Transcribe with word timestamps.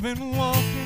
You've 0.00 0.16
been 0.16 0.36
walking 0.36 0.77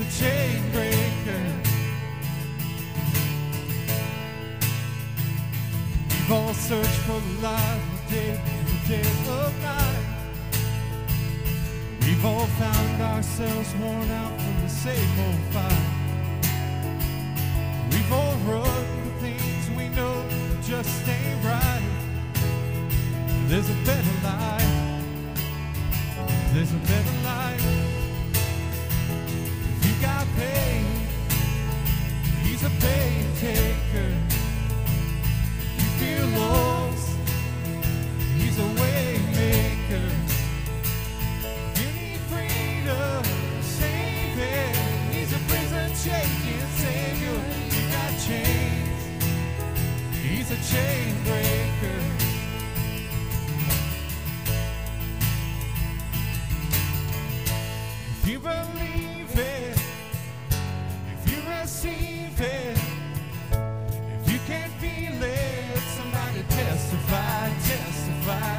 a 0.00 0.04
chain 0.22 0.62
breaker. 0.70 1.44
We've 6.10 6.32
all 6.32 6.54
searched 6.54 7.00
for 7.06 7.20
the 7.20 7.42
light 7.42 7.80
of 7.94 8.10
day 8.10 8.30
in 8.30 8.64
the 8.66 8.78
dead 8.86 9.28
of 9.28 9.62
night. 9.62 10.04
We've 12.02 12.24
all 12.24 12.46
found 12.46 13.02
ourselves 13.02 13.74
worn 13.76 14.10
out 14.10 14.40
from 14.40 14.62
the 14.62 14.68
same 14.68 15.20
old 15.26 15.44
fight. 15.54 15.88
We've 17.90 18.12
all 18.12 18.36
run 18.46 18.86
the 19.04 19.10
things 19.20 19.70
we 19.76 19.88
know 19.88 20.24
just 20.62 21.08
ain't 21.08 21.44
right. 21.44 21.82
There's 23.48 23.68
a 23.68 23.78
better 23.84 24.16
life. 24.22 25.02
There's 26.52 26.72
a 26.72 26.76
better 26.86 27.16
life. 27.24 27.87
He's 32.58 32.66
a 32.66 32.70
pain 32.80 33.24
taker. 33.36 34.14
You 35.76 35.84
feel 36.00 36.26
lost, 36.40 37.16
he's 38.36 38.58
a 38.58 38.66
way 38.80 39.20
maker. 39.34 40.10
You 41.78 41.86
need 42.00 42.20
freedom, 42.30 43.22
save 43.62 44.38
it. 44.38 44.76
He's 45.12 45.32
a 45.32 45.38
prison 45.46 45.88
shaking 45.94 46.66
savior. 46.82 47.40
You 47.74 47.82
got 47.92 48.12
chains, 48.26 49.02
he's 50.20 50.50
a 50.50 50.74
chain 50.74 51.14
breaker. 51.24 52.00
If 58.10 58.28
you 58.28 58.38
believe 58.40 59.07
testify. 68.28 68.57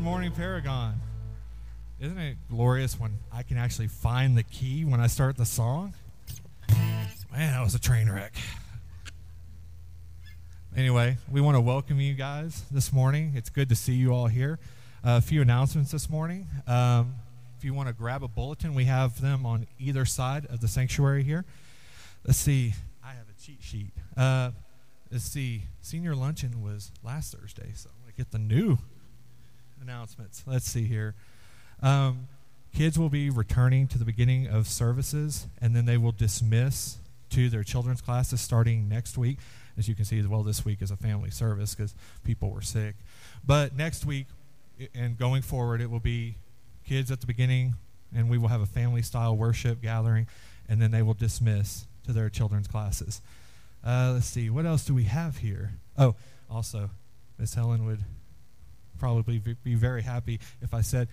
Good 0.00 0.06
morning, 0.06 0.32
Paragon. 0.32 0.94
Isn't 2.00 2.16
it 2.16 2.38
glorious 2.48 2.98
when 2.98 3.18
I 3.30 3.42
can 3.42 3.58
actually 3.58 3.88
find 3.88 4.34
the 4.34 4.42
key 4.42 4.82
when 4.86 4.98
I 4.98 5.08
start 5.08 5.36
the 5.36 5.44
song? 5.44 5.92
Man, 6.70 7.06
that 7.30 7.62
was 7.62 7.74
a 7.74 7.78
train 7.78 8.08
wreck. 8.08 8.32
Anyway, 10.74 11.18
we 11.30 11.42
want 11.42 11.56
to 11.56 11.60
welcome 11.60 12.00
you 12.00 12.14
guys 12.14 12.62
this 12.70 12.94
morning. 12.94 13.32
It's 13.34 13.50
good 13.50 13.68
to 13.68 13.74
see 13.74 13.92
you 13.92 14.14
all 14.14 14.26
here. 14.26 14.58
Uh, 15.04 15.18
a 15.18 15.20
few 15.20 15.42
announcements 15.42 15.90
this 15.90 16.08
morning. 16.08 16.46
Um, 16.66 17.16
if 17.58 17.62
you 17.62 17.74
want 17.74 17.88
to 17.88 17.92
grab 17.92 18.24
a 18.24 18.28
bulletin, 18.28 18.72
we 18.72 18.86
have 18.86 19.20
them 19.20 19.44
on 19.44 19.66
either 19.78 20.06
side 20.06 20.46
of 20.46 20.62
the 20.62 20.68
sanctuary 20.68 21.24
here. 21.24 21.44
Let's 22.24 22.38
see. 22.38 22.72
I 23.04 23.08
have 23.08 23.26
a 23.28 23.38
cheat 23.38 23.58
sheet. 23.60 23.90
Uh, 24.16 24.52
let's 25.12 25.24
see. 25.24 25.64
Senior 25.82 26.14
luncheon 26.14 26.62
was 26.62 26.90
last 27.04 27.34
Thursday, 27.34 27.72
so 27.74 27.90
I'm 27.90 28.00
going 28.00 28.12
to 28.12 28.16
get 28.16 28.30
the 28.30 28.38
new 28.38 28.78
announcements. 29.82 30.42
Let's 30.46 30.70
see 30.70 30.84
here. 30.84 31.14
Um, 31.82 32.28
kids 32.74 32.98
will 32.98 33.08
be 33.08 33.30
returning 33.30 33.88
to 33.88 33.98
the 33.98 34.04
beginning 34.04 34.46
of 34.46 34.66
services, 34.66 35.46
and 35.60 35.74
then 35.74 35.86
they 35.86 35.96
will 35.96 36.12
dismiss 36.12 36.98
to 37.30 37.48
their 37.48 37.62
children's 37.62 38.00
classes 38.00 38.40
starting 38.40 38.88
next 38.88 39.16
week. 39.16 39.38
As 39.78 39.88
you 39.88 39.94
can 39.94 40.04
see, 40.04 40.18
as 40.18 40.28
well, 40.28 40.42
this 40.42 40.64
week 40.64 40.82
is 40.82 40.90
a 40.90 40.96
family 40.96 41.30
service 41.30 41.74
because 41.74 41.94
people 42.24 42.50
were 42.50 42.62
sick. 42.62 42.96
But 43.46 43.74
next 43.76 44.04
week 44.04 44.26
and 44.94 45.18
going 45.18 45.42
forward, 45.42 45.80
it 45.80 45.90
will 45.90 46.00
be 46.00 46.36
kids 46.86 47.10
at 47.10 47.20
the 47.20 47.26
beginning, 47.26 47.74
and 48.14 48.28
we 48.28 48.38
will 48.38 48.48
have 48.48 48.60
a 48.60 48.66
family 48.66 49.02
style 49.02 49.36
worship 49.36 49.80
gathering, 49.80 50.26
and 50.68 50.82
then 50.82 50.90
they 50.90 51.02
will 51.02 51.14
dismiss 51.14 51.86
to 52.04 52.12
their 52.12 52.28
children's 52.28 52.66
classes. 52.66 53.20
Uh, 53.84 54.12
let's 54.14 54.26
see, 54.26 54.50
what 54.50 54.66
else 54.66 54.84
do 54.84 54.94
we 54.94 55.04
have 55.04 55.38
here? 55.38 55.72
Oh, 55.96 56.14
also, 56.50 56.90
Miss 57.38 57.54
Helen 57.54 57.86
would 57.86 58.00
probably 59.00 59.42
be 59.64 59.74
very 59.74 60.02
happy 60.02 60.38
if 60.62 60.74
I 60.74 60.82
said 60.82 61.08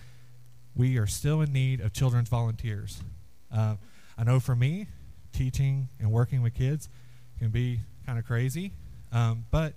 we 0.76 0.98
are 0.98 1.06
still 1.06 1.40
in 1.40 1.52
need 1.52 1.80
of 1.80 1.92
children's 1.92 2.28
volunteers. 2.28 3.02
Uh, 3.52 3.74
I 4.16 4.24
know 4.24 4.38
for 4.38 4.54
me, 4.54 4.86
teaching 5.32 5.88
and 5.98 6.12
working 6.12 6.42
with 6.42 6.54
kids 6.54 6.88
can 7.38 7.48
be 7.48 7.80
kind 8.06 8.18
of 8.18 8.26
crazy, 8.26 8.72
um, 9.12 9.44
but 9.50 9.74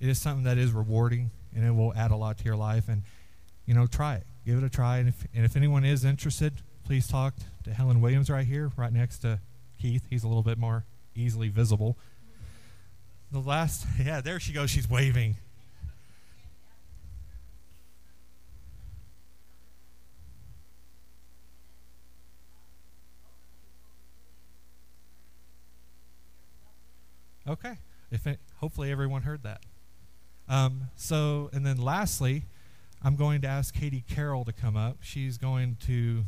it 0.00 0.08
is 0.08 0.18
something 0.18 0.44
that 0.44 0.56
is 0.56 0.72
rewarding 0.72 1.30
and 1.54 1.64
it 1.64 1.72
will 1.72 1.92
add 1.94 2.10
a 2.10 2.16
lot 2.16 2.38
to 2.38 2.44
your 2.44 2.56
life. 2.56 2.88
And 2.88 3.02
you 3.66 3.74
know, 3.74 3.86
try 3.86 4.14
it, 4.16 4.26
give 4.46 4.58
it 4.58 4.64
a 4.64 4.70
try. 4.70 4.98
And 4.98 5.08
if, 5.08 5.26
and 5.34 5.44
if 5.44 5.56
anyone 5.56 5.84
is 5.84 6.04
interested, 6.04 6.54
please 6.84 7.06
talk 7.06 7.34
to 7.64 7.72
Helen 7.72 8.00
Williams 8.00 8.30
right 8.30 8.46
here, 8.46 8.70
right 8.76 8.92
next 8.92 9.18
to 9.18 9.40
Keith. 9.80 10.04
He's 10.08 10.24
a 10.24 10.28
little 10.28 10.42
bit 10.42 10.58
more 10.58 10.84
easily 11.14 11.48
visible. 11.48 11.96
The 13.30 13.40
last, 13.40 13.86
yeah, 14.04 14.20
there 14.20 14.40
she 14.40 14.52
goes. 14.52 14.70
She's 14.70 14.88
waving. 14.88 15.36
Okay. 27.50 27.78
If 28.12 28.28
it, 28.28 28.38
hopefully 28.56 28.92
everyone 28.92 29.22
heard 29.22 29.42
that. 29.42 29.62
Um, 30.48 30.82
so, 30.94 31.50
and 31.52 31.66
then 31.66 31.78
lastly, 31.78 32.44
I'm 33.02 33.16
going 33.16 33.40
to 33.40 33.48
ask 33.48 33.74
Katie 33.74 34.04
Carroll 34.08 34.44
to 34.44 34.52
come 34.52 34.76
up. 34.76 34.98
She's 35.00 35.36
going 35.36 35.76
to 35.86 36.24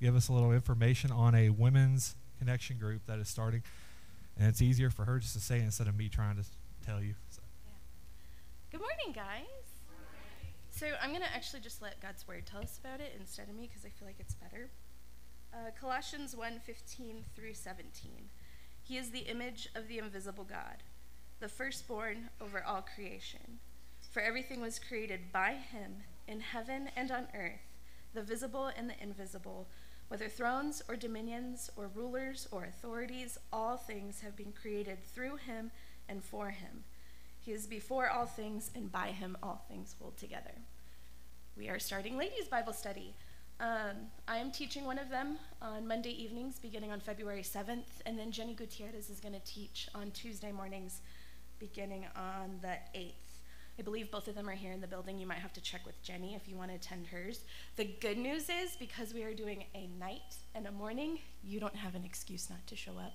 give 0.00 0.16
us 0.16 0.28
a 0.28 0.32
little 0.32 0.52
information 0.52 1.10
on 1.10 1.34
a 1.34 1.50
women's 1.50 2.16
connection 2.38 2.78
group 2.78 3.02
that 3.06 3.18
is 3.18 3.28
starting, 3.28 3.62
and 4.38 4.48
it's 4.48 4.62
easier 4.62 4.88
for 4.88 5.04
her 5.04 5.18
just 5.18 5.34
to 5.34 5.40
say 5.40 5.60
instead 5.60 5.86
of 5.86 5.96
me 5.96 6.08
trying 6.08 6.36
to 6.36 6.44
tell 6.86 7.02
you. 7.02 7.14
So. 7.28 7.42
Yeah. 7.66 8.78
Good 8.78 8.80
morning, 8.80 9.12
guys. 9.14 9.46
So 10.70 10.86
I'm 11.02 11.10
going 11.10 11.22
to 11.22 11.34
actually 11.34 11.60
just 11.60 11.82
let 11.82 12.00
God's 12.00 12.26
word 12.26 12.46
tell 12.46 12.62
us 12.62 12.80
about 12.82 13.00
it 13.00 13.14
instead 13.20 13.50
of 13.50 13.54
me 13.54 13.68
because 13.68 13.84
I 13.84 13.90
feel 13.90 14.08
like 14.08 14.16
it's 14.18 14.34
better. 14.34 14.70
Uh, 15.52 15.70
Colossians 15.78 16.34
1 16.34 16.60
15 16.64 17.24
through 17.36 17.52
17. 17.52 18.30
He 18.92 18.98
is 18.98 19.08
the 19.08 19.20
image 19.20 19.70
of 19.74 19.88
the 19.88 19.96
invisible 19.96 20.44
God, 20.44 20.82
the 21.40 21.48
firstborn 21.48 22.28
over 22.42 22.62
all 22.62 22.84
creation. 22.94 23.58
For 24.10 24.20
everything 24.20 24.60
was 24.60 24.78
created 24.78 25.32
by 25.32 25.52
him 25.52 26.02
in 26.28 26.40
heaven 26.40 26.90
and 26.94 27.10
on 27.10 27.28
earth, 27.34 27.72
the 28.12 28.20
visible 28.20 28.66
and 28.66 28.90
the 28.90 29.02
invisible, 29.02 29.66
whether 30.08 30.28
thrones 30.28 30.82
or 30.90 30.96
dominions 30.96 31.70
or 31.74 31.88
rulers 31.88 32.46
or 32.50 32.64
authorities, 32.64 33.38
all 33.50 33.78
things 33.78 34.20
have 34.20 34.36
been 34.36 34.52
created 34.52 35.02
through 35.02 35.36
him 35.36 35.70
and 36.06 36.22
for 36.22 36.50
him. 36.50 36.84
He 37.40 37.52
is 37.52 37.66
before 37.66 38.10
all 38.10 38.26
things, 38.26 38.70
and 38.74 38.92
by 38.92 39.06
him 39.06 39.38
all 39.42 39.64
things 39.70 39.96
hold 39.98 40.18
together. 40.18 40.52
We 41.56 41.70
are 41.70 41.78
starting 41.78 42.18
ladies' 42.18 42.48
Bible 42.48 42.74
study. 42.74 43.14
Um, 43.62 44.08
I 44.26 44.38
am 44.38 44.50
teaching 44.50 44.84
one 44.84 44.98
of 44.98 45.08
them 45.08 45.38
on 45.60 45.86
Monday 45.86 46.10
evenings 46.10 46.58
beginning 46.58 46.90
on 46.90 46.98
February 46.98 47.42
7th, 47.42 48.02
and 48.04 48.18
then 48.18 48.32
Jenny 48.32 48.54
Gutierrez 48.54 49.08
is 49.08 49.20
going 49.20 49.34
to 49.34 49.44
teach 49.44 49.88
on 49.94 50.10
Tuesday 50.10 50.50
mornings 50.50 51.00
beginning 51.60 52.06
on 52.16 52.58
the 52.60 52.74
8th. 52.98 53.12
I 53.78 53.82
believe 53.82 54.10
both 54.10 54.26
of 54.26 54.34
them 54.34 54.48
are 54.48 54.54
here 54.56 54.72
in 54.72 54.80
the 54.80 54.88
building. 54.88 55.16
You 55.16 55.28
might 55.28 55.38
have 55.38 55.52
to 55.52 55.60
check 55.60 55.86
with 55.86 56.02
Jenny 56.02 56.34
if 56.34 56.48
you 56.48 56.56
want 56.56 56.70
to 56.70 56.74
attend 56.74 57.06
hers. 57.06 57.44
The 57.76 57.84
good 58.00 58.18
news 58.18 58.48
is 58.50 58.74
because 58.80 59.14
we 59.14 59.22
are 59.22 59.32
doing 59.32 59.62
a 59.76 59.86
night 59.96 60.34
and 60.56 60.66
a 60.66 60.72
morning, 60.72 61.20
you 61.44 61.60
don't 61.60 61.76
have 61.76 61.94
an 61.94 62.04
excuse 62.04 62.50
not 62.50 62.66
to 62.66 62.74
show 62.74 62.98
up. 62.98 63.12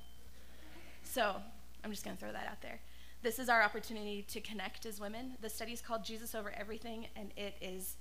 So 1.04 1.36
I'm 1.84 1.92
just 1.92 2.06
going 2.06 2.16
to 2.16 2.22
throw 2.22 2.32
that 2.32 2.48
out 2.48 2.62
there. 2.62 2.80
This 3.22 3.38
is 3.38 3.50
our 3.50 3.62
opportunity 3.62 4.22
to 4.30 4.40
connect 4.40 4.86
as 4.86 5.02
women. 5.02 5.34
The 5.42 5.50
study 5.50 5.74
is 5.74 5.82
called 5.82 6.06
Jesus 6.06 6.34
Over 6.34 6.54
Everything, 6.58 7.08
and 7.18 7.32
it 7.36 7.56
is 7.60 7.98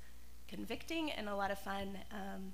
convicting 0.49 1.11
and 1.11 1.29
a 1.29 1.37
lot 1.37 1.51
of 1.51 1.59
fun. 1.59 1.99
Um, 2.13 2.53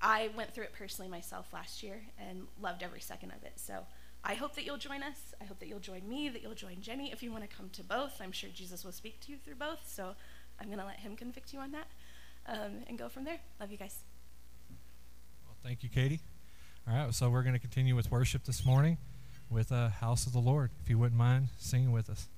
I 0.00 0.30
went 0.36 0.54
through 0.54 0.64
it 0.64 0.72
personally 0.72 1.10
myself 1.10 1.52
last 1.52 1.82
year 1.82 2.02
and 2.18 2.46
loved 2.60 2.82
every 2.82 3.00
second 3.00 3.32
of 3.32 3.42
it. 3.42 3.52
So 3.56 3.86
I 4.24 4.34
hope 4.34 4.54
that 4.54 4.64
you'll 4.64 4.78
join 4.78 5.02
us. 5.02 5.34
I 5.40 5.44
hope 5.44 5.58
that 5.60 5.68
you'll 5.68 5.80
join 5.80 6.08
me, 6.08 6.28
that 6.28 6.42
you'll 6.42 6.54
join 6.54 6.80
Jenny. 6.80 7.12
If 7.12 7.22
you 7.22 7.32
want 7.32 7.48
to 7.48 7.56
come 7.56 7.68
to 7.70 7.82
both, 7.82 8.20
I'm 8.20 8.32
sure 8.32 8.50
Jesus 8.52 8.84
will 8.84 8.92
speak 8.92 9.20
to 9.22 9.32
you 9.32 9.38
through 9.38 9.56
both. 9.56 9.88
So 9.88 10.14
I'm 10.60 10.66
going 10.66 10.78
to 10.78 10.86
let 10.86 11.00
him 11.00 11.16
convict 11.16 11.52
you 11.52 11.60
on 11.60 11.72
that 11.72 11.88
um, 12.46 12.84
and 12.86 12.98
go 12.98 13.08
from 13.08 13.24
there. 13.24 13.38
Love 13.60 13.70
you 13.70 13.78
guys. 13.78 13.96
Well, 15.46 15.56
thank 15.62 15.82
you, 15.82 15.88
Katie. 15.88 16.20
All 16.88 16.96
right, 16.96 17.14
so 17.14 17.28
we're 17.28 17.42
going 17.42 17.54
to 17.54 17.60
continue 17.60 17.94
with 17.94 18.10
worship 18.10 18.44
this 18.44 18.64
morning 18.64 18.98
with 19.50 19.70
a 19.70 19.74
uh, 19.74 19.88
House 19.90 20.26
of 20.26 20.32
the 20.32 20.38
Lord. 20.38 20.70
If 20.82 20.88
you 20.88 20.98
wouldn't 20.98 21.18
mind 21.18 21.48
singing 21.58 21.92
with 21.92 22.08
us. 22.08 22.28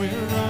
We're 0.00 0.08
running 0.08 0.49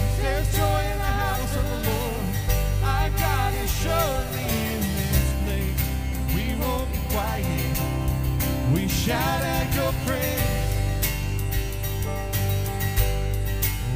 shout 9.11 9.43
out 9.43 9.75
your 9.75 9.93
praise. 10.05 11.05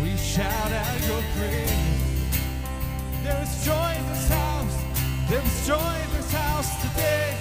We 0.01 0.17
shout 0.17 0.71
out 0.83 1.07
your 1.07 1.21
praise. 1.35 2.01
There 3.23 3.41
is 3.41 3.65
joy 3.65 3.91
in 3.97 4.05
this 4.07 4.27
house. 4.27 4.77
There 5.29 5.41
is 5.41 5.67
joy 5.67 5.95
in 6.03 6.11
this 6.17 6.31
house 6.33 6.71
today. 6.83 7.37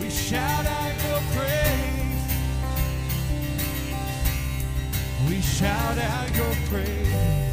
We 0.00 0.10
shout 0.10 0.66
out 0.78 0.94
your 1.08 1.22
praise. 1.34 2.22
We 5.28 5.40
shout 5.40 5.98
out 5.98 6.36
your 6.36 6.54
praise. 6.70 7.51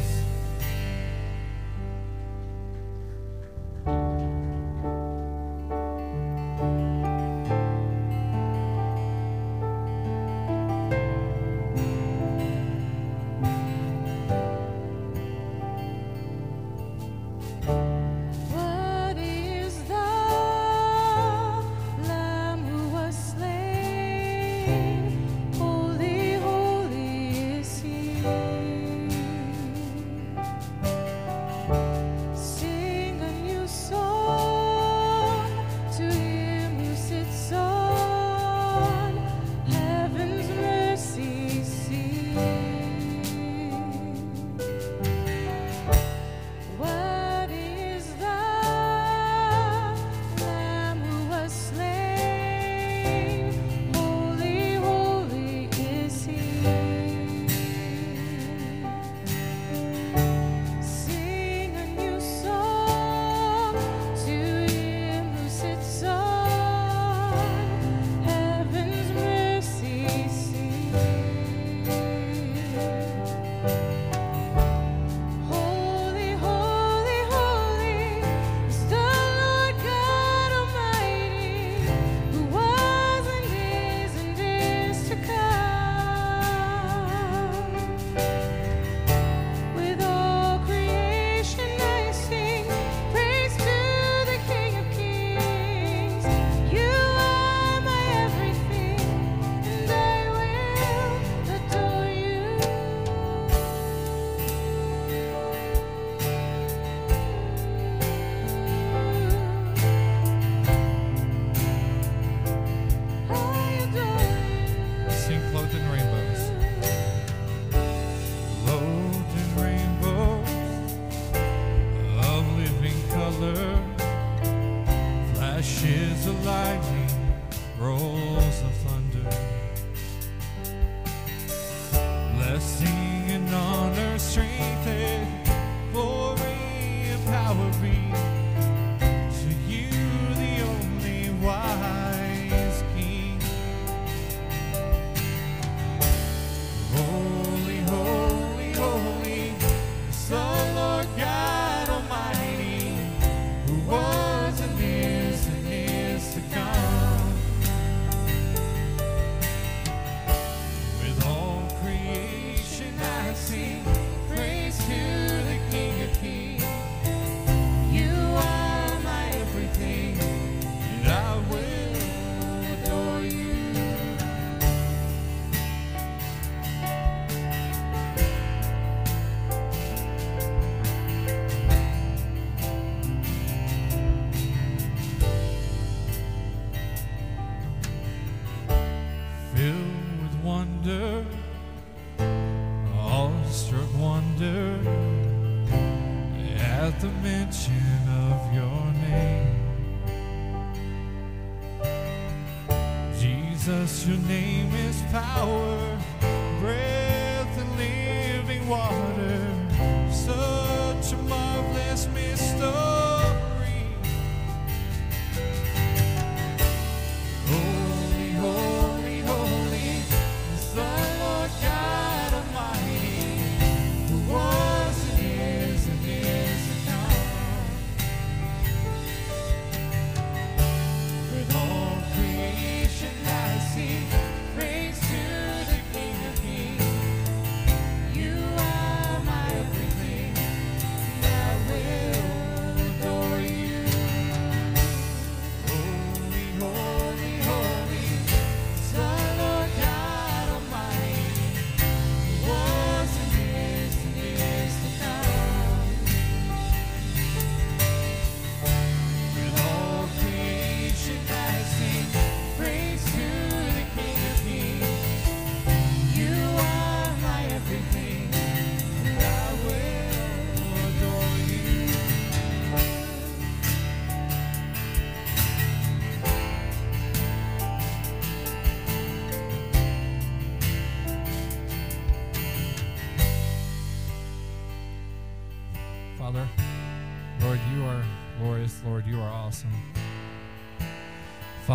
I 137.50 137.52
will 137.52 137.72
be. 137.82 138.29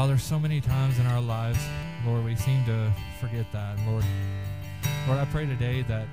Father, 0.06 0.20
so 0.20 0.38
many 0.38 0.62
times 0.62 1.00
in 1.00 1.08
our 1.08 1.20
lives, 1.20 1.58
Lord, 2.06 2.24
we 2.26 2.36
seem 2.36 2.64
to 2.66 2.92
forget 3.20 3.52
that. 3.52 3.76
Lord, 3.88 4.06
Lord, 5.08 5.18
I 5.18 5.26
pray 5.32 5.48
today 5.48 5.82
that 5.82 6.06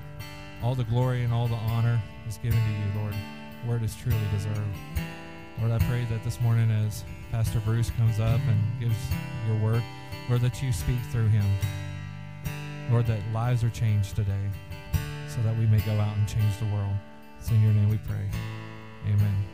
all 0.63 0.73
the 0.73 0.83
glory 0.85 1.23
and 1.23 1.31
all 1.31 1.47
the 1.47 1.53
honor 1.53 2.01
is 2.27 2.37
given 2.37 2.57
to 2.57 2.71
you, 2.71 2.99
Lord, 2.99 3.13
where 3.67 3.77
it 3.77 3.83
is 3.83 3.95
truly 3.95 4.17
deserved. 4.31 4.57
Lord, 5.59 5.71
I 5.73 5.77
pray 5.85 6.07
that 6.09 6.23
this 6.23 6.41
morning 6.41 6.71
as 6.71 7.03
Pastor 7.29 7.59
Bruce 7.59 7.91
comes 7.91 8.19
up 8.19 8.41
and 8.47 8.79
gives 8.79 8.97
your 9.47 9.57
word, 9.57 9.83
Lord, 10.27 10.41
that 10.41 10.59
you 10.63 10.73
speak 10.73 10.97
through 11.11 11.27
him. 11.27 11.45
Lord, 12.89 13.05
that 13.05 13.19
lives 13.31 13.63
are 13.63 13.69
changed 13.69 14.15
today 14.15 14.49
so 15.27 15.39
that 15.43 15.55
we 15.55 15.67
may 15.67 15.81
go 15.81 15.91
out 15.99 16.17
and 16.17 16.27
change 16.27 16.57
the 16.57 16.65
world. 16.65 16.95
It's 17.39 17.51
in 17.51 17.61
your 17.61 17.73
name 17.73 17.89
we 17.89 17.99
pray. 17.99 18.27
Amen. 19.05 19.52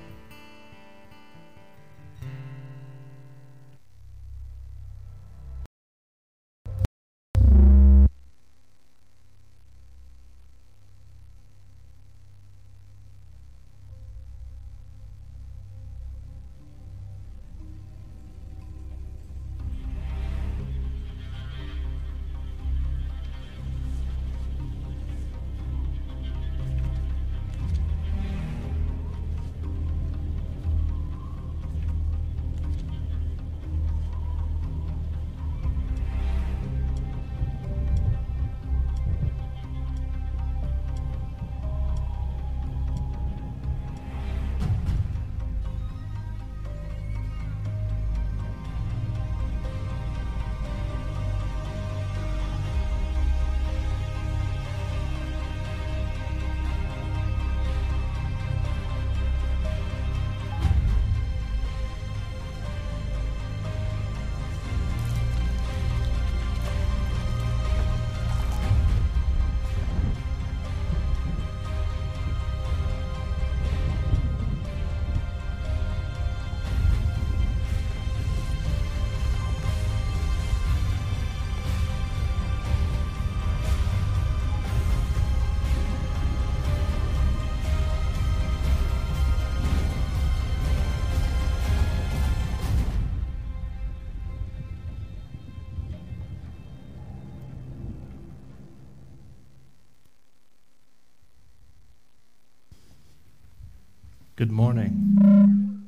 Good 104.39 104.53
morning. 104.53 105.85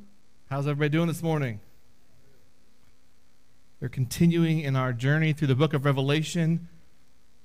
How's 0.50 0.66
everybody 0.66 0.90
doing 0.90 1.08
this 1.08 1.22
morning? 1.22 1.60
We're 3.80 3.88
continuing 3.88 4.60
in 4.60 4.76
our 4.76 4.92
journey 4.92 5.32
through 5.32 5.48
the 5.48 5.54
book 5.54 5.72
of 5.72 5.86
Revelation. 5.86 6.68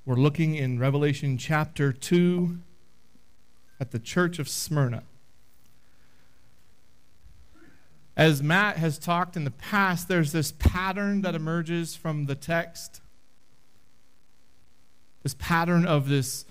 We're 0.06 0.17
looking 0.17 0.56
in 0.56 0.80
Revelation 0.80 1.38
chapter 1.38 1.93
2 1.93 2.58
at 3.80 3.91
the 3.91 4.00
church 4.00 4.38
of 4.38 4.50
Smyrna. 4.50 5.04
As 8.17 8.43
Matt 8.43 8.76
has 8.76 9.00
talked 9.00 9.38
in 9.38 9.46
the 9.46 9.52
past, 9.52 10.10
there's 10.10 10.34
this 10.34 10.52
pattern 10.52 11.22
that 11.22 11.36
emerges 11.36 11.96
from 11.96 12.26
the 12.26 12.36
text. 12.36 13.00
This 15.24 15.36
pattern 15.39 15.86
of 15.86 16.10
this 16.10 16.43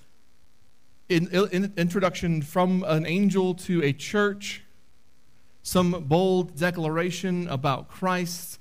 in, 1.09 1.29
in, 1.29 1.73
introduction 1.77 2.43
from 2.43 2.85
an 2.87 3.07
angel 3.07 3.55
to 3.55 3.83
a 3.83 3.93
church, 3.93 4.63
some 5.63 6.05
bold 6.07 6.57
declaration 6.57 7.49
about 7.49 7.89
Christ, 7.89 8.59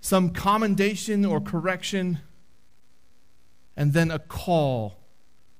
some 0.00 0.30
commendation 0.30 1.24
or 1.24 1.40
correction, 1.40 2.20
and 3.76 3.92
then 3.92 4.10
a 4.10 4.18
call 4.18 4.96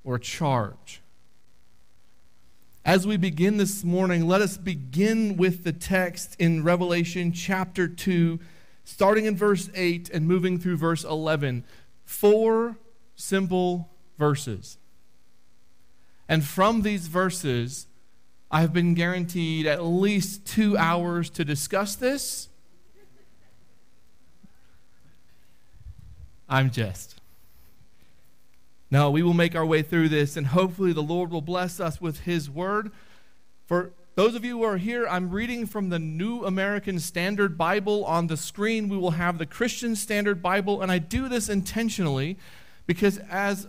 or 0.05 0.19
charge. 0.19 1.01
As 2.85 3.07
we 3.07 3.17
begin 3.17 3.59
this 3.59 3.85
morning, 3.85 4.27
let 4.27 4.41
us 4.41 4.57
begin 4.57 5.37
with 5.37 5.63
the 5.63 5.73
text 5.73 6.35
in 6.39 6.65
Revelation 6.65 7.33
chapter 7.33 7.87
2, 7.87 8.41
starting 8.85 9.27
in 9.27 9.37
verse 9.37 9.69
8 9.75 10.09
and 10.11 10.27
moving 10.27 10.59
through 10.59 10.79
verse 10.79 11.05
11. 11.05 11.65
Four 12.07 12.79
simple 13.15 13.91
verses. 14.17 14.78
And 16.29 16.45
from 16.45 16.83
these 16.83 17.07
verses, 17.07 17.87
I 18.51 18.61
have 18.61 18.73
been 18.73 18.95
guaranteed 18.95 19.67
at 19.67 19.83
least 19.83 20.47
two 20.47 20.77
hours 20.77 21.31
to 21.31 21.45
discuss 21.45 21.95
this. 21.95 22.49
I'm 26.49 26.71
just. 26.71 27.21
No, 28.91 29.11
we 29.11 29.23
will 29.23 29.35
make 29.35 29.55
our 29.55 29.67
way 29.67 29.83
through 29.83 30.09
this, 30.09 30.37
and 30.37 30.47
hopefully 30.47 30.93
the 30.95 31.03
Lord 31.03 31.31
will 31.31 31.43
bless 31.43 31.79
us 31.79 32.01
with 32.01 32.21
His 32.21 32.49
word. 32.49 32.91
For 33.67 33.93
those 34.15 34.35
of 34.35 34.45
you 34.45 34.59
who 34.59 34.65
are 34.65 34.79
here, 34.79 35.07
I'm 35.07 35.31
reading 35.31 35.67
from 35.67 35.91
the 35.91 35.99
New 35.99 36.45
American 36.45 36.99
Standard 36.99 37.59
Bible. 37.59 38.05
On 38.07 38.29
the 38.29 38.37
screen, 38.39 38.89
we 38.89 38.97
will 38.97 39.13
have 39.13 39.37
the 39.37 39.45
Christian 39.45 39.95
Standard 39.95 40.43
Bible, 40.43 40.81
and 40.81 40.91
I 40.91 40.99
do 40.99 41.29
this 41.29 41.51
intentionally 41.51 42.39
because 42.87 43.19
as 43.31 43.69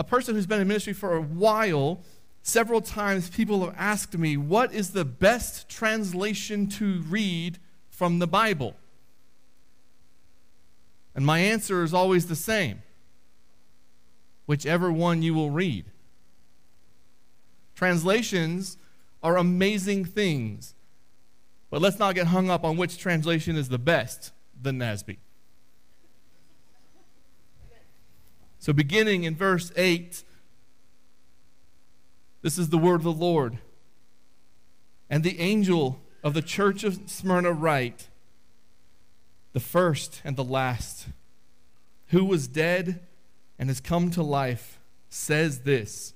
a 0.00 0.04
person 0.04 0.34
who's 0.34 0.46
been 0.46 0.62
in 0.62 0.66
ministry 0.66 0.94
for 0.94 1.14
a 1.14 1.20
while, 1.20 2.00
several 2.42 2.80
times 2.80 3.28
people 3.28 3.66
have 3.66 3.74
asked 3.76 4.16
me, 4.16 4.34
What 4.34 4.72
is 4.72 4.92
the 4.92 5.04
best 5.04 5.68
translation 5.68 6.68
to 6.70 7.02
read 7.02 7.58
from 7.90 8.18
the 8.18 8.26
Bible? 8.26 8.74
And 11.14 11.26
my 11.26 11.40
answer 11.40 11.84
is 11.84 11.92
always 11.92 12.26
the 12.26 12.34
same 12.34 12.82
whichever 14.46 14.90
one 14.90 15.20
you 15.20 15.34
will 15.34 15.50
read. 15.50 15.84
Translations 17.74 18.78
are 19.22 19.36
amazing 19.36 20.06
things, 20.06 20.74
but 21.68 21.82
let's 21.82 21.98
not 21.98 22.14
get 22.14 22.28
hung 22.28 22.48
up 22.48 22.64
on 22.64 22.78
which 22.78 22.96
translation 22.96 23.54
is 23.54 23.68
the 23.68 23.78
best, 23.78 24.32
the 24.60 24.70
NASB. 24.70 25.18
So, 28.60 28.74
beginning 28.74 29.24
in 29.24 29.34
verse 29.34 29.72
8, 29.74 30.22
this 32.42 32.58
is 32.58 32.68
the 32.68 32.76
word 32.76 32.96
of 32.96 33.04
the 33.04 33.12
Lord. 33.12 33.58
And 35.08 35.24
the 35.24 35.40
angel 35.40 35.98
of 36.22 36.34
the 36.34 36.42
church 36.42 36.84
of 36.84 37.00
Smyrna 37.06 37.52
write, 37.52 38.08
the 39.54 39.60
first 39.60 40.20
and 40.24 40.36
the 40.36 40.44
last, 40.44 41.08
who 42.08 42.22
was 42.22 42.46
dead 42.46 43.00
and 43.58 43.70
has 43.70 43.80
come 43.80 44.10
to 44.10 44.22
life, 44.22 44.78
says 45.08 45.60
this 45.60 46.12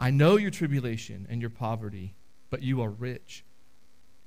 I 0.00 0.10
know 0.10 0.36
your 0.36 0.50
tribulation 0.50 1.28
and 1.30 1.40
your 1.40 1.50
poverty, 1.50 2.16
but 2.50 2.62
you 2.62 2.82
are 2.82 2.90
rich. 2.90 3.44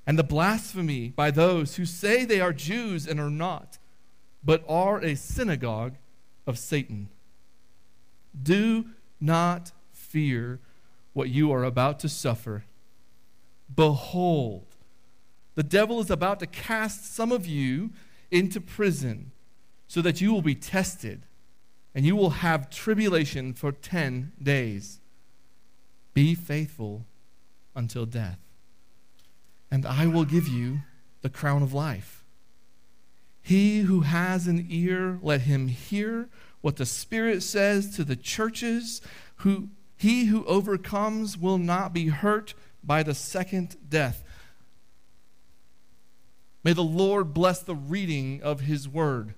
And 0.06 0.18
the 0.18 0.24
blasphemy 0.24 1.10
by 1.10 1.30
those 1.30 1.76
who 1.76 1.84
say 1.84 2.24
they 2.24 2.40
are 2.40 2.54
Jews 2.54 3.06
and 3.06 3.20
are 3.20 3.28
not, 3.28 3.76
but 4.42 4.64
are 4.66 5.02
a 5.02 5.16
synagogue 5.16 5.96
of 6.46 6.58
Satan. 6.58 7.10
Do 8.40 8.86
not 9.20 9.72
fear 9.92 10.60
what 11.12 11.30
you 11.30 11.52
are 11.52 11.64
about 11.64 11.98
to 12.00 12.08
suffer. 12.08 12.64
Behold, 13.74 14.66
the 15.54 15.62
devil 15.62 16.00
is 16.00 16.10
about 16.10 16.40
to 16.40 16.46
cast 16.46 17.14
some 17.14 17.32
of 17.32 17.46
you 17.46 17.90
into 18.30 18.60
prison 18.60 19.32
so 19.88 20.02
that 20.02 20.20
you 20.20 20.32
will 20.32 20.42
be 20.42 20.54
tested 20.54 21.22
and 21.94 22.04
you 22.04 22.14
will 22.14 22.30
have 22.30 22.68
tribulation 22.68 23.54
for 23.54 23.72
10 23.72 24.32
days. 24.42 25.00
Be 26.12 26.34
faithful, 26.34 27.06
until 27.76 28.06
death. 28.06 28.40
And 29.70 29.86
I 29.86 30.06
will 30.06 30.24
give 30.24 30.48
you 30.48 30.80
the 31.20 31.28
crown 31.28 31.62
of 31.62 31.74
life. 31.74 32.24
He 33.42 33.80
who 33.80 34.00
has 34.00 34.48
an 34.48 34.66
ear, 34.68 35.20
let 35.22 35.42
him 35.42 35.68
hear 35.68 36.28
what 36.66 36.74
the 36.74 36.84
Spirit 36.84 37.44
says 37.44 37.94
to 37.94 38.02
the 38.02 38.16
churches. 38.16 39.00
Who, 39.36 39.68
he 39.96 40.24
who 40.24 40.44
overcomes 40.46 41.38
will 41.38 41.58
not 41.58 41.92
be 41.92 42.08
hurt 42.08 42.54
by 42.82 43.04
the 43.04 43.14
second 43.14 43.76
death. 43.88 44.24
May 46.64 46.72
the 46.72 46.82
Lord 46.82 47.32
bless 47.32 47.60
the 47.60 47.76
reading 47.76 48.42
of 48.42 48.62
his 48.62 48.88
word. 48.88 49.34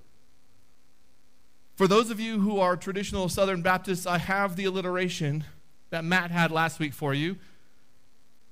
For 1.77 1.87
those 1.87 2.09
of 2.09 2.19
you 2.19 2.41
who 2.41 2.61
are 2.61 2.79
traditional 2.79 3.29
Southern 3.29 3.61
Baptists, 3.61 4.07
I 4.07 4.17
have 4.17 4.57
the 4.57 4.65
alliteration 4.65 5.45
that 5.91 6.07
Matt 6.07 6.31
had 6.31 6.51
last 6.51 6.79
week 6.79 6.95
for 6.95 7.13
you. 7.13 7.37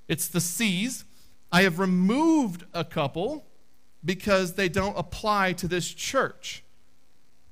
It's 0.07 0.29
the 0.29 0.43
C's. 0.43 1.07
I 1.51 1.63
have 1.63 1.79
removed 1.79 2.65
a 2.75 2.85
couple 2.85 3.47
because 4.05 4.53
they 4.53 4.69
don't 4.69 4.99
apply 4.99 5.55
to 5.55 5.67
this 5.67 5.89
church. 5.89 6.63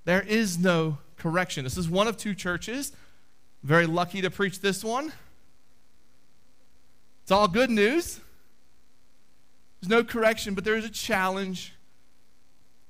There 0.04 0.20
is 0.20 0.58
no 0.58 0.98
correction. 1.24 1.64
This 1.64 1.78
is 1.78 1.88
one 1.88 2.06
of 2.06 2.18
two 2.18 2.34
churches. 2.34 2.92
Very 3.62 3.87
lucky 3.87 4.20
to 4.20 4.30
preach 4.30 4.60
this 4.60 4.84
one. 4.84 5.10
It's 7.22 7.30
all 7.30 7.48
good 7.48 7.70
news. 7.70 8.20
There's 9.80 9.88
no 9.88 10.04
correction, 10.04 10.52
but 10.52 10.64
there 10.64 10.76
is 10.76 10.84
a 10.84 10.90
challenge. 10.90 11.72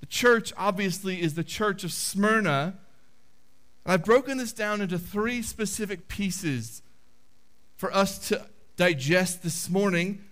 The 0.01 0.07
church, 0.07 0.53
obviously, 0.57 1.23
is 1.23 1.35
the 1.35 1.45
church 1.45 1.85
of 1.85 1.93
Smyrna. 1.93 2.75
And 3.85 3.93
I've 3.93 4.05
broken 4.05 4.39
this 4.39 4.53
down 4.53 4.81
into 4.81 4.99
three 4.99 5.41
specific 5.41 6.09
pieces 6.09 6.83
for 7.77 7.95
us 7.95 8.19
to 8.31 8.45
digest 8.77 9.45
this 9.45 9.71
morning. 9.71 10.25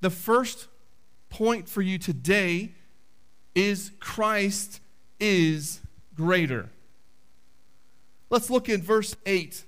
The 0.00 0.10
first 0.10 0.66
point 1.30 1.68
for 1.68 1.82
you 1.82 1.98
today 1.98 2.72
is 3.54 3.92
Christ 4.00 4.80
is 5.20 5.78
greater. 6.16 6.70
Let's 8.30 8.50
look 8.50 8.68
in 8.68 8.82
verse 8.82 9.16
8 9.24 9.64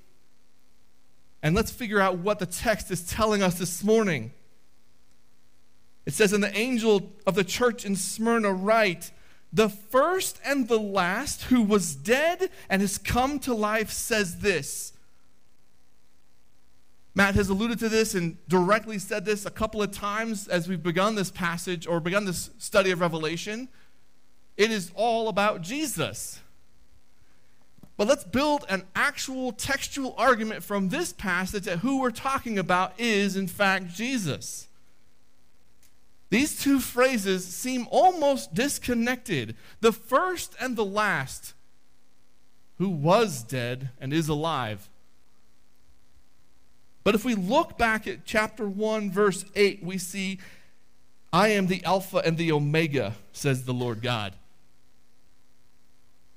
and 1.43 1.55
let's 1.55 1.71
figure 1.71 2.01
out 2.01 2.19
what 2.19 2.39
the 2.39 2.47
text 2.47 2.91
is 2.91 3.07
telling 3.07 3.43
us 3.43 3.59
this 3.59 3.83
morning. 3.83 4.33
It 6.05 6.13
says, 6.13 6.33
And 6.33 6.43
the 6.43 6.57
angel 6.57 7.13
of 7.27 7.35
the 7.35 7.45
church 7.45 7.85
in 7.85 7.97
Smyrna 7.97 8.53
write, 8.53 9.11
The 9.53 9.69
first 9.69 10.41
and 10.45 10.69
the 10.69 10.79
last 10.79 11.45
who 11.45 11.63
was 11.63 11.95
dead 11.95 12.51
and 12.69 12.83
has 12.83 12.99
come 12.99 13.39
to 13.41 13.55
life 13.55 13.91
says 13.91 14.41
this. 14.41 14.93
Matt 17.15 17.35
has 17.35 17.49
alluded 17.49 17.79
to 17.81 17.89
this 17.89 18.15
and 18.15 18.37
directly 18.49 18.99
said 18.99 19.25
this 19.25 19.45
a 19.45 19.51
couple 19.51 19.83
of 19.83 19.91
times 19.91 20.47
as 20.47 20.69
we've 20.69 20.83
begun 20.83 21.17
this 21.17 21.31
passage 21.31 21.87
or 21.87 22.01
begun 22.01 22.25
this 22.25 22.51
study 22.59 22.91
of 22.93 23.01
Revelation. 23.01 23.69
It 24.57 24.71
is 24.71 24.93
all 24.95 25.29
about 25.29 25.63
Jesus. 25.63 26.41
But 28.01 28.09
let's 28.09 28.25
build 28.25 28.65
an 28.71 28.85
actual 28.97 29.53
textual 29.53 30.15
argument 30.17 30.63
from 30.63 30.89
this 30.89 31.13
passage 31.13 31.65
that 31.65 31.81
who 31.81 32.01
we're 32.01 32.11
talking 32.11 32.59
about 32.59 32.99
is, 32.99 33.37
in 33.37 33.47
fact, 33.47 33.93
Jesus. 33.95 34.69
These 36.31 36.63
two 36.63 36.81
phrases 36.81 37.47
seem 37.47 37.87
almost 37.91 38.55
disconnected. 38.55 39.55
The 39.83 39.93
first 39.93 40.55
and 40.59 40.77
the 40.77 40.85
last, 40.85 41.53
who 42.79 42.89
was 42.89 43.43
dead 43.43 43.91
and 44.01 44.15
is 44.15 44.31
alive. 44.31 44.89
But 47.05 47.15
if 47.15 47.23
we 47.23 47.35
look 47.35 47.77
back 47.77 48.07
at 48.07 48.25
chapter 48.25 48.67
1, 48.67 49.11
verse 49.11 49.45
8, 49.55 49.85
we 49.85 49.99
see, 49.99 50.39
I 51.35 51.49
am 51.49 51.67
the 51.67 51.85
Alpha 51.85 52.23
and 52.25 52.39
the 52.39 52.51
Omega, 52.51 53.17
says 53.35 53.67
the 53.67 53.75
Lord 53.75 54.01
God. 54.01 54.33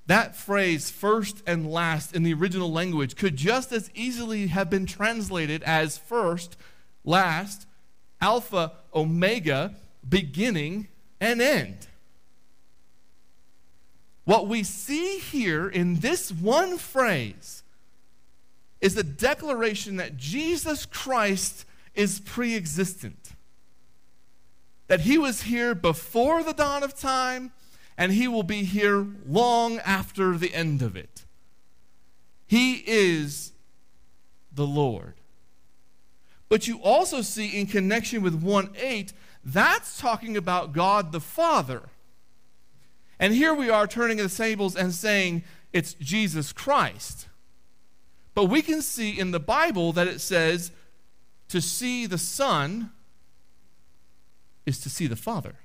That 0.06 0.36
phrase, 0.36 0.90
first 0.92 1.42
and 1.48 1.72
last, 1.72 2.16
in 2.16 2.24
the 2.24 2.34
original 2.34 2.72
language, 2.72 3.16
could 3.16 3.38
just 3.38 3.72
as 3.72 3.90
easily 3.96 4.48
have 4.48 4.70
been 4.70 4.86
translated 4.86 5.64
as 5.64 5.98
first, 5.98 6.58
last, 7.06 7.66
Alpha, 8.20 8.74
Omega, 8.94 9.76
beginning, 10.08 10.88
and 11.22 11.42
end. 11.42 11.88
What 14.26 14.48
we 14.48 14.64
see 14.64 15.20
here 15.20 15.68
in 15.68 16.00
this 16.00 16.32
one 16.32 16.78
phrase 16.78 17.64
is 18.82 18.96
the 18.96 19.04
declaration 19.04 19.98
that 19.98 20.18
Jesus 20.18 20.86
Christ 20.86 21.66
is 21.94 22.20
pre 22.20 22.56
existent. 22.56 23.32
That 24.88 25.02
he 25.02 25.18
was 25.18 25.44
here 25.44 25.74
before 25.74 26.44
the 26.44 26.54
dawn 26.54 26.84
of 26.84 26.98
time, 26.98 27.52
and 27.98 28.12
he 28.12 28.28
will 28.28 28.44
be 28.44 28.64
here 28.64 29.06
long 29.28 29.80
after 29.80 30.38
the 30.38 30.54
end 30.54 30.82
of 30.82 30.96
it. 30.96 31.26
He 32.46 32.84
is 32.86 33.52
the 34.52 34.68
Lord. 34.68 35.16
But 36.50 36.68
you 36.68 36.80
also 36.84 37.22
see 37.22 37.60
in 37.60 37.66
connection 37.66 38.22
with 38.22 38.36
1 38.36 38.72
8, 38.78 39.14
that's 39.44 40.00
talking 40.00 40.38
about 40.38 40.74
God 40.74 41.12
the 41.12 41.20
Father. 41.20 41.90
And 43.20 43.34
here 43.34 43.54
we 43.54 43.70
are 43.70 43.88
turning 43.88 44.18
to 44.18 44.28
the 44.28 44.36
tables 44.36 44.76
and 44.76 44.94
saying 44.94 45.44
it's 45.72 45.94
Jesus 45.96 46.54
Christ. 46.54 47.28
But 48.34 48.46
we 48.46 48.62
can 48.62 48.82
see 48.82 49.18
in 49.18 49.32
the 49.32 49.40
Bible 49.40 49.94
that 49.94 50.08
it 50.08 50.22
says 50.22 50.72
to 51.50 51.62
see 51.62 52.06
the 52.06 52.18
Son 52.18 52.92
is 54.66 54.80
to 54.80 54.90
see 54.90 55.08
the 55.08 55.16
Father. 55.16 55.56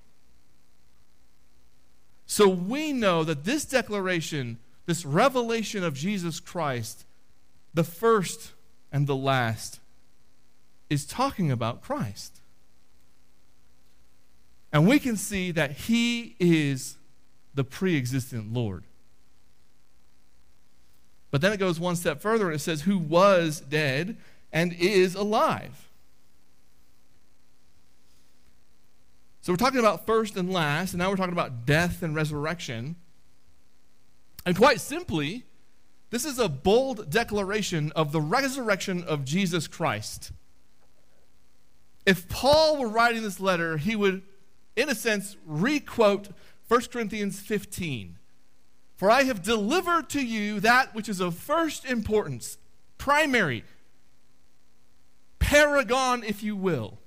So 2.29 2.47
we 2.47 2.93
know 2.93 3.25
that 3.25 3.45
this 3.45 3.65
declaration, 3.65 4.59
this 4.85 5.05
revelation 5.07 5.83
of 5.83 5.95
Jesus 5.95 6.41
Christ, 6.41 7.07
the 7.73 7.83
first 7.83 8.53
and 8.93 9.07
the 9.07 9.17
last, 9.17 9.81
is 10.91 11.07
talking 11.07 11.51
about 11.51 11.83
Christ. 11.83 12.41
And 14.71 14.87
we 14.87 14.99
can 14.99 15.17
see 15.17 15.51
that 15.53 15.73
he 15.73 16.37
is 16.39 16.97
the 17.55 17.65
pre 17.65 17.97
existent 17.97 18.53
Lord. 18.53 18.85
But 21.31 21.41
then 21.41 21.53
it 21.53 21.57
goes 21.57 21.81
one 21.81 21.97
step 21.97 22.21
further 22.21 22.47
and 22.47 22.55
it 22.55 22.61
says, 22.61 22.83
Who 22.83 22.99
was 22.99 23.61
dead 23.61 24.19
and 24.53 24.75
is 24.75 25.15
alive. 25.15 25.88
So 29.49 29.55
we're 29.55 29.57
talking 29.57 29.81
about 29.81 30.05
first 30.05 30.37
and 30.37 30.53
last, 30.53 30.93
and 30.93 30.99
now 30.99 31.09
we're 31.09 31.17
talking 31.17 31.33
about 31.33 31.65
death 31.65 32.03
and 32.03 32.15
resurrection. 32.15 32.97
And 34.45 34.55
quite 34.55 34.79
simply, 34.79 35.47
this 36.11 36.27
is 36.27 36.39
a 36.39 36.51
bold 36.51 37.09
declaration 37.09 37.91
of 37.97 38.13
the 38.13 38.21
resurrection 38.21 39.03
of 39.03 39.25
Jesus 39.25 39.67
Christ. 39.67 40.33
If 42.05 42.29
Paul 42.29 42.77
were 42.77 42.91
writing 42.91 43.23
this 43.23 43.41
letter, 43.41 43.79
he 43.79 43.97
would, 43.97 44.21
in 44.77 44.91
a 44.91 44.95
sense, 44.95 45.39
requote 45.47 46.29
1 46.69 46.83
Corinthians 46.93 47.41
15. 47.41 48.19
For 48.97 49.11
I 49.11 49.23
have 49.23 49.43
delivered 49.43 50.11
to 50.11 50.21
you 50.21 50.61
that 50.61 50.95
which 50.95 51.09
is 51.09 51.21
of 51.21 51.35
first 51.35 51.87
importance, 51.87 52.59
primary, 52.99 53.65
paragon, 55.39 56.23
if 56.23 56.43
you 56.43 56.55
will. 56.55 56.99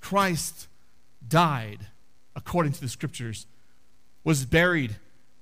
Christ 0.00 0.68
died 1.26 1.86
according 2.34 2.72
to 2.72 2.80
the 2.80 2.88
scriptures, 2.88 3.46
was 4.24 4.44
buried, 4.44 4.96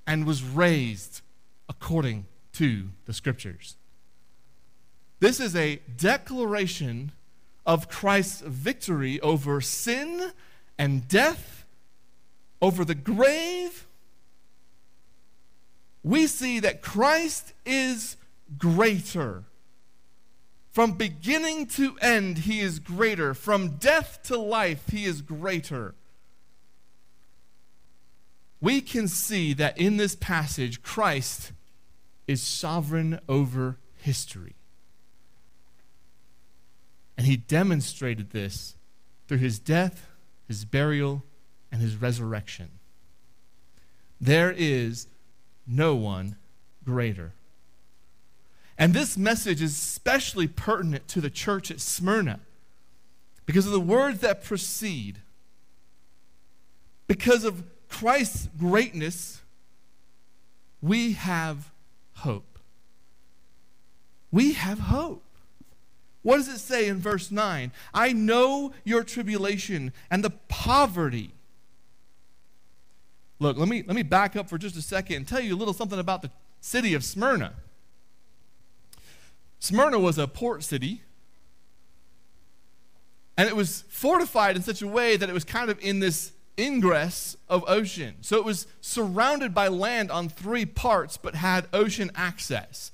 and 0.07 0.27
was 0.27 0.43
raised 0.43 1.21
according 1.69 2.27
to 2.55 2.89
the 3.07 3.13
scriptures. 3.13 3.77
This 5.21 5.41
is 5.41 5.55
a 5.55 5.81
declaration 5.97 7.13
of 7.67 7.89
Christ's 7.89 8.41
victory 8.41 9.21
over 9.21 9.61
sin 9.61 10.33
and 10.79 11.07
death, 11.09 11.67
over 12.63 12.85
the 12.85 12.95
grave. 12.95 13.87
We 16.03 16.27
see 16.27 16.61
that 16.61 16.81
Christ 16.81 17.53
is 17.67 18.17
greater. 18.57 19.45
From 20.79 20.93
beginning 20.93 21.67
to 21.71 21.99
end, 22.01 22.39
he 22.39 22.61
is 22.61 22.79
greater. 22.79 23.35
From 23.35 23.79
death 23.79 24.21
to 24.27 24.39
life, 24.39 24.85
he 24.93 25.07
is 25.07 25.23
greater. 25.23 25.97
We 28.61 28.81
can 28.81 29.09
see 29.09 29.53
that 29.55 29.77
in 29.77 29.97
this 29.97 30.15
passage, 30.15 30.81
Christ 30.81 31.51
is 32.29 32.41
sovereign 32.41 33.19
over 33.29 33.79
history. 33.97 34.55
And 37.17 37.27
he 37.27 37.37
demonstrated 37.37 38.31
this 38.31 38.77
through 39.27 39.39
his 39.39 39.59
death, 39.59 40.07
his 40.47 40.65
burial, 40.65 41.25
and 41.73 41.83
his 41.83 41.97
resurrection. 41.97 42.69
There 44.21 44.55
is 44.57 45.09
no 45.67 45.97
one 45.97 46.37
greater. 46.85 47.33
And 48.79 48.95
this 48.95 49.19
message 49.19 49.61
is 49.61 49.73
especially 49.73 50.47
pertinent 50.47 51.09
to 51.09 51.21
the 51.21 51.31
church 51.31 51.71
at 51.71 51.81
Smyrna. 51.81 52.41
because 53.45 53.67
of 53.67 53.73
the 53.73 53.81
words 53.81 54.21
that 54.21 54.45
precede, 54.45 55.21
because 57.07 57.45
of 57.45 57.65
Christ's 57.89 58.49
greatness, 58.59 59.41
we 60.83 61.15
have 61.15 61.71
hope. 62.17 62.59
We 64.31 64.53
have 64.53 64.79
hope. 64.79 65.25
What 66.23 66.37
does 66.37 66.49
it 66.49 66.59
say 66.59 66.89
in 66.89 66.99
verse 66.99 67.31
9? 67.31 67.73
I 67.95 68.13
know 68.13 68.73
your 68.85 69.03
tribulation 69.03 69.95
and 70.11 70.23
the 70.23 70.31
poverty. 70.49 71.33
Look, 73.39 73.57
let 73.57 73.69
me, 73.69 73.83
let 73.87 73.97
me 73.97 74.03
back 74.03 74.37
up 74.37 74.49
for 74.49 74.59
just 74.59 74.77
a 74.77 74.83
second 74.83 75.17
and 75.17 75.29
tell 75.29 75.41
you 75.41 75.55
a 75.55 75.57
little 75.57 75.73
something 75.73 75.99
about 75.99 76.21
the 76.21 76.31
city 76.61 76.93
of 76.93 77.03
Smyrna. 77.03 77.55
Smyrna 79.61 79.99
was 79.99 80.19
a 80.19 80.27
port 80.27 80.63
city, 80.63 81.03
and 83.37 83.49
it 83.49 83.57
was 83.57 83.85
fortified 83.89 84.57
in 84.57 84.63
such 84.63 84.83
a 84.83 84.87
way 84.87 85.17
that 85.17 85.29
it 85.29 85.33
was 85.33 85.45
kind 85.45 85.71
of 85.71 85.79
in 85.81 86.01
this 86.01 86.33
ingress 86.59 87.37
of 87.49 87.65
ocean. 87.69 88.17
So 88.21 88.37
it 88.37 88.45
was 88.45 88.67
surrounded 88.81 89.55
by 89.55 89.69
land 89.69 90.11
on 90.11 90.29
three 90.29 90.67
parts, 90.67 91.17
but 91.17 91.37
had 91.37 91.69
ocean 91.73 92.11
access. 92.15 92.91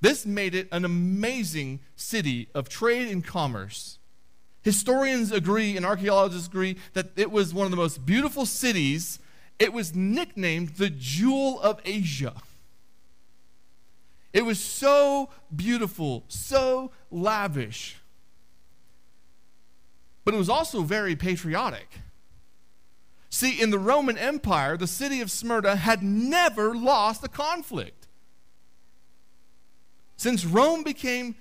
This 0.00 0.26
made 0.26 0.54
it 0.54 0.68
an 0.72 0.84
amazing 0.84 1.80
city 1.96 2.48
of 2.54 2.68
trade 2.68 3.08
and 3.08 3.24
commerce. 3.24 3.98
Historians 4.62 5.30
agree 5.30 5.76
and 5.76 5.86
archaeologists 5.86 6.48
agree 6.48 6.76
that 6.94 7.10
it 7.16 7.30
was 7.30 7.54
one 7.54 7.64
of 7.64 7.70
the 7.70 7.76
most 7.76 8.04
beautiful 8.04 8.44
cities. 8.44 9.18
It 9.58 9.72
was 9.72 9.94
nicknamed 9.94 10.76
the 10.76 10.90
Jewel 10.90 11.60
of 11.60 11.80
Asia. 11.84 12.34
It 14.34 14.44
was 14.44 14.58
so 14.58 15.30
beautiful, 15.54 16.24
so 16.26 16.90
lavish. 17.10 17.96
But 20.24 20.34
it 20.34 20.38
was 20.38 20.48
also 20.48 20.82
very 20.82 21.14
patriotic. 21.14 21.88
See, 23.30 23.60
in 23.60 23.70
the 23.70 23.78
Roman 23.78 24.18
Empire, 24.18 24.76
the 24.76 24.88
city 24.88 25.20
of 25.20 25.30
Smyrna 25.30 25.76
had 25.76 26.02
never 26.02 26.74
lost 26.74 27.24
a 27.24 27.28
conflict. 27.28 28.08
Since 30.16 30.44
Rome 30.44 30.82
became 30.82 31.36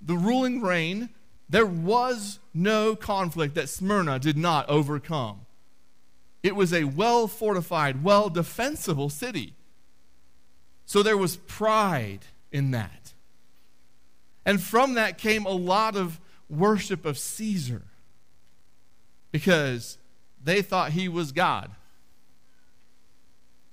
the 0.00 0.16
ruling 0.16 0.60
reign, 0.60 1.08
there 1.48 1.66
was 1.66 2.40
no 2.52 2.94
conflict 2.94 3.54
that 3.54 3.70
Smyrna 3.70 4.18
did 4.18 4.36
not 4.36 4.68
overcome. 4.68 5.46
It 6.42 6.56
was 6.56 6.74
a 6.74 6.84
well 6.84 7.26
fortified, 7.26 8.04
well 8.04 8.28
defensible 8.28 9.08
city. 9.08 9.54
So 10.92 11.02
there 11.02 11.16
was 11.16 11.36
pride 11.36 12.26
in 12.50 12.72
that. 12.72 13.14
And 14.44 14.60
from 14.60 14.92
that 14.92 15.16
came 15.16 15.46
a 15.46 15.52
lot 15.52 15.96
of 15.96 16.20
worship 16.50 17.06
of 17.06 17.16
Caesar 17.16 17.80
because 19.30 19.96
they 20.44 20.60
thought 20.60 20.92
he 20.92 21.08
was 21.08 21.32
God, 21.32 21.70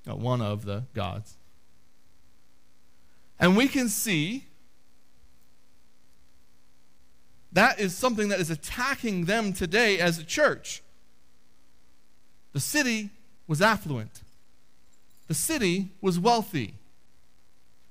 Uh, 0.09 0.15
one 0.15 0.41
of 0.41 0.63
the 0.63 0.85
gods. 0.93 1.35
And 3.37 3.57
we 3.57 3.67
can 3.67 3.89
see 3.89 4.45
that 7.51 7.81
is 7.81 7.93
something 7.97 8.29
that 8.29 8.39
is 8.39 8.49
attacking 8.49 9.25
them 9.25 9.51
today 9.51 9.99
as 9.99 10.19
a 10.19 10.23
church. 10.23 10.81
The 12.53 12.61
city 12.61 13.09
was 13.45 13.61
affluent, 13.61 14.21
the 15.27 15.33
city 15.33 15.89
was 15.99 16.17
wealthy, 16.17 16.78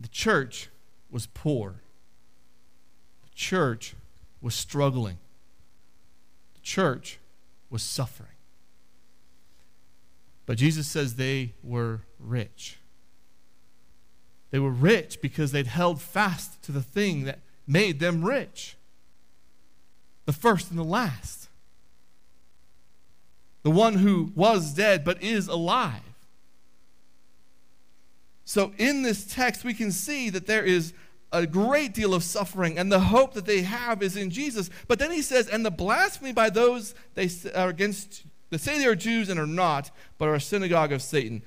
the 0.01 0.09
church 0.09 0.69
was 1.11 1.27
poor, 1.27 1.77
the 3.23 3.35
church 3.35 3.95
was 4.41 4.55
struggling, 4.55 5.19
the 6.55 6.61
church 6.61 7.19
was 7.71 7.83
suffering. 7.83 8.31
But 10.47 10.57
Jesus 10.57 10.87
says 10.87 11.15
they 11.15 11.53
were 11.63 12.01
rich. 12.19 12.79
They 14.51 14.59
were 14.59 14.71
rich 14.71 15.21
because 15.21 15.53
they'd 15.53 15.67
held 15.67 16.01
fast 16.01 16.63
to 16.63 16.73
the 16.73 16.81
thing 16.81 17.25
that 17.25 17.41
made 17.67 18.01
them 18.01 18.25
rich 18.25 18.79
the 20.29 20.33
first 20.35 20.69
and 20.69 20.79
the 20.79 20.85
last. 20.85 21.49
The 23.63 23.71
one 23.71 23.95
who 23.95 24.31
was 24.35 24.75
dead 24.75 25.03
but 25.03 25.23
is 25.23 25.49
alive. 25.49 26.03
So, 28.49 28.73
in 28.79 29.03
this 29.03 29.27
text, 29.27 29.63
we 29.63 29.75
can 29.75 29.93
see 29.93 30.31
that 30.31 30.47
there 30.47 30.65
is 30.65 30.95
a 31.31 31.47
great 31.47 31.93
deal 31.93 32.15
of 32.15 32.25
suffering, 32.25 32.79
and 32.79 32.91
the 32.91 32.99
hope 32.99 33.35
that 33.35 33.45
they 33.45 33.61
have 33.61 34.03
is 34.03 34.17
in 34.17 34.31
Jesus. 34.31 34.71
But 34.87 34.99
then 34.99 35.11
he 35.11 35.21
says, 35.21 35.49
and 35.49 35.67
the 35.67 35.71
blasphemy 35.71 36.33
by 36.33 36.49
those 36.49 36.95
they 37.13 37.29
are 37.55 37.69
against, 37.69 38.23
they 38.49 38.57
say 38.57 38.79
they 38.79 38.87
are 38.87 38.95
Jews 38.95 39.29
and 39.29 39.39
are 39.39 39.47
not, 39.47 39.91
but 40.17 40.29
are 40.29 40.35
a 40.35 40.41
synagogue 40.41 40.93
of 40.93 41.03
Satan. 41.03 41.43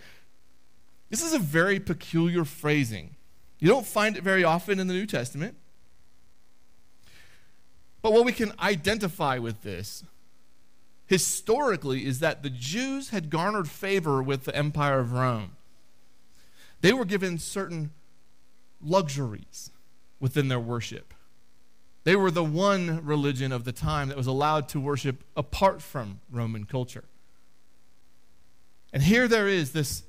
This 1.09 1.23
is 1.23 1.33
a 1.33 1.39
very 1.39 1.79
peculiar 1.79 2.45
phrasing. 2.45 3.15
You 3.57 3.67
don't 3.67 3.87
find 3.87 4.15
it 4.15 4.21
very 4.21 4.43
often 4.43 4.79
in 4.79 4.85
the 4.85 4.93
New 4.93 5.07
Testament. 5.07 5.55
But 8.03 8.13
what 8.13 8.25
we 8.25 8.31
can 8.31 8.53
identify 8.59 9.39
with 9.39 9.63
this 9.63 10.03
historically 11.07 12.05
is 12.05 12.19
that 12.19 12.43
the 12.43 12.51
Jews 12.51 13.09
had 13.09 13.31
garnered 13.31 13.71
favor 13.71 14.21
with 14.21 14.43
the 14.43 14.55
Empire 14.55 14.99
of 14.99 15.13
Rome. 15.13 15.53
They 16.81 16.93
were 16.93 17.05
given 17.05 17.37
certain 17.37 17.91
luxuries 18.81 19.71
within 20.19 20.47
their 20.47 20.59
worship. 20.59 21.13
They 22.03 22.15
were 22.15 22.31
the 22.31 22.43
one 22.43 23.05
religion 23.05 23.51
of 23.51 23.63
the 23.63 23.71
time 23.71 24.07
that 24.07 24.17
was 24.17 24.27
allowed 24.27 24.67
to 24.69 24.79
worship 24.79 25.23
apart 25.37 25.81
from 25.81 26.19
Roman 26.31 26.65
culture. 26.65 27.03
And 28.91 29.03
here 29.03 29.27
there 29.27 29.47
is 29.47 29.71
this 29.71 30.03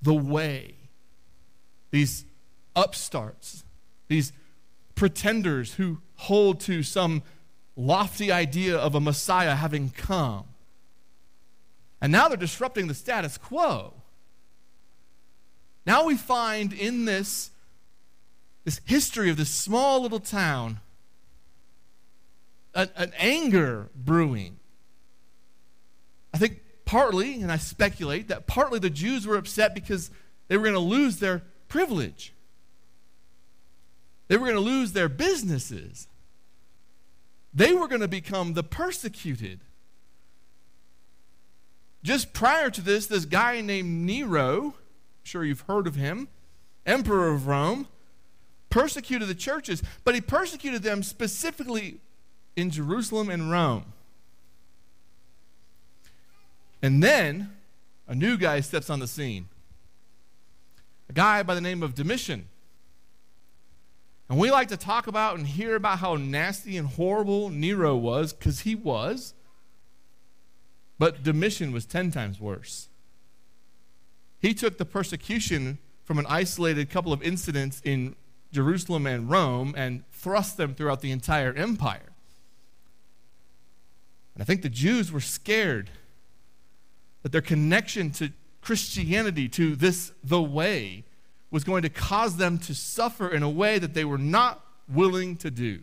the 0.00 0.14
way, 0.14 0.74
these 1.90 2.24
upstarts, 2.74 3.64
these 4.08 4.32
pretenders 4.94 5.74
who 5.74 5.98
hold 6.14 6.60
to 6.60 6.82
some 6.82 7.22
lofty 7.76 8.32
idea 8.32 8.76
of 8.76 8.94
a 8.94 9.00
Messiah 9.00 9.54
having 9.54 9.90
come. 9.90 10.46
And 12.00 12.10
now 12.10 12.28
they're 12.28 12.36
disrupting 12.38 12.86
the 12.86 12.94
status 12.94 13.36
quo. 13.36 13.95
Now 15.86 16.04
we 16.04 16.16
find 16.16 16.72
in 16.72 17.04
this, 17.04 17.50
this 18.64 18.80
history 18.84 19.30
of 19.30 19.36
this 19.36 19.50
small 19.50 20.02
little 20.02 20.20
town 20.20 20.80
an, 22.74 22.90
an 22.96 23.12
anger 23.18 23.88
brewing. 23.94 24.58
I 26.34 26.38
think 26.38 26.60
partly, 26.84 27.40
and 27.40 27.50
I 27.50 27.56
speculate, 27.56 28.28
that 28.28 28.46
partly 28.46 28.78
the 28.78 28.90
Jews 28.90 29.26
were 29.26 29.36
upset 29.36 29.74
because 29.74 30.10
they 30.48 30.56
were 30.56 30.64
going 30.64 30.74
to 30.74 30.80
lose 30.80 31.18
their 31.18 31.42
privilege. 31.68 32.34
They 34.28 34.36
were 34.36 34.46
going 34.46 34.56
to 34.56 34.60
lose 34.60 34.92
their 34.92 35.08
businesses. 35.08 36.06
They 37.54 37.72
were 37.72 37.88
going 37.88 38.02
to 38.02 38.08
become 38.08 38.52
the 38.52 38.62
persecuted. 38.62 39.60
Just 42.02 42.34
prior 42.34 42.70
to 42.70 42.80
this, 42.80 43.06
this 43.06 43.24
guy 43.24 43.60
named 43.62 44.04
Nero, 44.04 44.74
sure 45.26 45.44
you've 45.44 45.62
heard 45.62 45.86
of 45.86 45.96
him, 45.96 46.28
emperor 46.84 47.28
of 47.28 47.46
Rome, 47.46 47.88
persecuted 48.70 49.28
the 49.28 49.34
churches, 49.34 49.82
but 50.04 50.14
he 50.14 50.20
persecuted 50.20 50.82
them 50.82 51.02
specifically 51.02 51.98
in 52.56 52.70
Jerusalem 52.70 53.28
and 53.30 53.50
Rome. 53.50 53.92
And 56.82 57.02
then 57.02 57.50
a 58.06 58.14
new 58.14 58.36
guy 58.36 58.60
steps 58.60 58.88
on 58.90 59.00
the 59.00 59.06
scene. 59.06 59.48
A 61.08 61.12
guy 61.12 61.42
by 61.42 61.54
the 61.54 61.60
name 61.60 61.82
of 61.82 61.94
Domitian. 61.94 62.48
And 64.28 64.38
we 64.38 64.50
like 64.50 64.68
to 64.68 64.76
talk 64.76 65.06
about 65.06 65.38
and 65.38 65.46
hear 65.46 65.76
about 65.76 66.00
how 66.00 66.16
nasty 66.16 66.76
and 66.76 66.88
horrible 66.88 67.48
Nero 67.48 67.96
was, 67.96 68.32
because 68.32 68.60
he 68.60 68.74
was. 68.74 69.34
But 70.98 71.22
Domitian 71.22 71.72
was 71.72 71.86
10 71.86 72.10
times 72.10 72.40
worse. 72.40 72.88
He 74.38 74.54
took 74.54 74.78
the 74.78 74.84
persecution 74.84 75.78
from 76.04 76.18
an 76.18 76.26
isolated 76.28 76.90
couple 76.90 77.12
of 77.12 77.22
incidents 77.22 77.80
in 77.84 78.14
Jerusalem 78.52 79.06
and 79.06 79.28
Rome 79.28 79.74
and 79.76 80.08
thrust 80.12 80.56
them 80.56 80.74
throughout 80.74 81.00
the 81.00 81.10
entire 81.10 81.52
empire. 81.52 82.12
And 84.34 84.42
I 84.42 84.44
think 84.44 84.62
the 84.62 84.68
Jews 84.68 85.10
were 85.10 85.20
scared 85.20 85.90
that 87.22 87.32
their 87.32 87.40
connection 87.40 88.10
to 88.12 88.30
Christianity, 88.60 89.48
to 89.50 89.74
this, 89.74 90.12
the 90.22 90.42
way, 90.42 91.04
was 91.50 91.64
going 91.64 91.82
to 91.82 91.88
cause 91.88 92.36
them 92.36 92.58
to 92.58 92.74
suffer 92.74 93.28
in 93.28 93.42
a 93.42 93.50
way 93.50 93.78
that 93.78 93.94
they 93.94 94.04
were 94.04 94.18
not 94.18 94.64
willing 94.88 95.36
to 95.36 95.50
do 95.50 95.80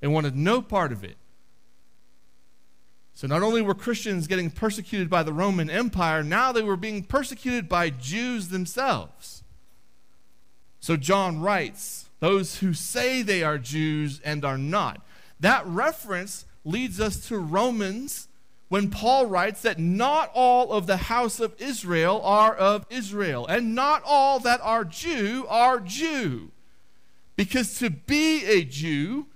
They 0.00 0.08
wanted 0.08 0.36
no 0.36 0.60
part 0.60 0.92
of 0.92 1.04
it. 1.04 1.16
So 3.14 3.28
not 3.28 3.42
only 3.42 3.62
were 3.62 3.74
Christians 3.74 4.26
getting 4.26 4.50
persecuted 4.50 5.08
by 5.08 5.22
the 5.22 5.32
Roman 5.32 5.70
Empire, 5.70 6.24
now 6.24 6.50
they 6.50 6.62
were 6.62 6.76
being 6.76 7.04
persecuted 7.04 7.68
by 7.68 7.90
Jews 7.90 8.48
themselves. 8.48 9.44
So 10.80 10.96
John 10.96 11.40
writes, 11.40 12.10
those 12.18 12.58
who 12.58 12.74
say 12.74 13.22
they 13.22 13.42
are 13.42 13.58
Jews 13.58 14.20
and 14.24 14.44
are 14.44 14.58
not. 14.58 15.00
That 15.38 15.66
reference 15.66 16.44
leads 16.64 17.00
us 17.00 17.28
to 17.28 17.38
Romans 17.38 18.28
when 18.68 18.90
Paul 18.90 19.26
writes 19.26 19.62
that 19.62 19.78
not 19.78 20.30
all 20.34 20.72
of 20.72 20.86
the 20.86 20.96
house 20.96 21.38
of 21.38 21.54
Israel 21.60 22.20
are 22.22 22.54
of 22.54 22.86
Israel, 22.90 23.46
and 23.46 23.74
not 23.74 24.02
all 24.04 24.40
that 24.40 24.60
are 24.62 24.84
Jew 24.84 25.46
are 25.48 25.78
Jew. 25.78 26.50
Because 27.36 27.78
to 27.78 27.90
be 27.90 28.44
a 28.46 28.64
Jew 28.64 29.26